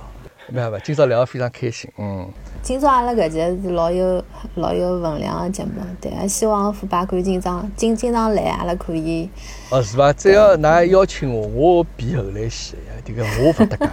[0.48, 0.78] 明白伐？
[0.80, 2.28] 今朝聊得非常开心，嗯，
[2.62, 4.22] 今朝阿拉搿节是老有
[4.56, 5.70] 老有分量个节目，
[6.02, 9.26] 对，也希望虎爸可以经常经经常来，阿拉可以
[9.70, 10.12] 哦是伐？
[10.12, 13.86] 只要㑚邀请我，我比后来先呀，迭个我勿搭界，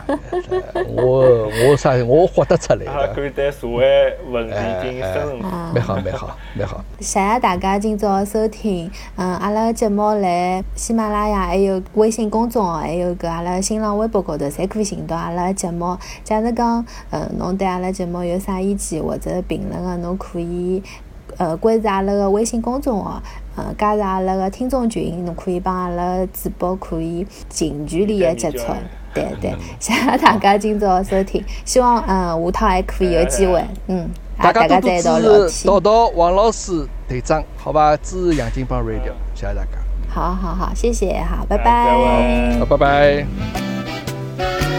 [0.95, 3.84] 我我啥我豁得出来阿拉可的，以对社会
[4.32, 5.45] 问题进行深入。
[5.45, 6.84] 啊蛮好蛮好蛮好。
[6.99, 8.89] 谢谢大家今朝收听。
[9.18, 15.97] 嗯，阿拉个节目辣喜马拉雅，还有微信公众号，还有搿阿拉新浪微博高头，侪可以寻到阿拉个节目。
[16.24, 20.82] 假如讲，嗯，侬对阿拉节目有啥意见或者评论个，侬可以
[21.38, 23.22] 呃关注阿拉个微信公众号，
[23.55, 28.66] 呃加入阿拉个听众群，侬可以帮阿拉主播可以近距离个接触。
[29.14, 37.95] 对对，谢谢大家今朝收听， 希望嗯下趟还可以有机会，嗯，大家再一道聊支持天道道王老师队长，好吧？
[37.97, 39.78] 支持杨金帮 Radio，谢谢大家，
[40.09, 42.59] 好好好，谢谢，好，拜拜会。
[42.59, 44.70] 好，拜拜。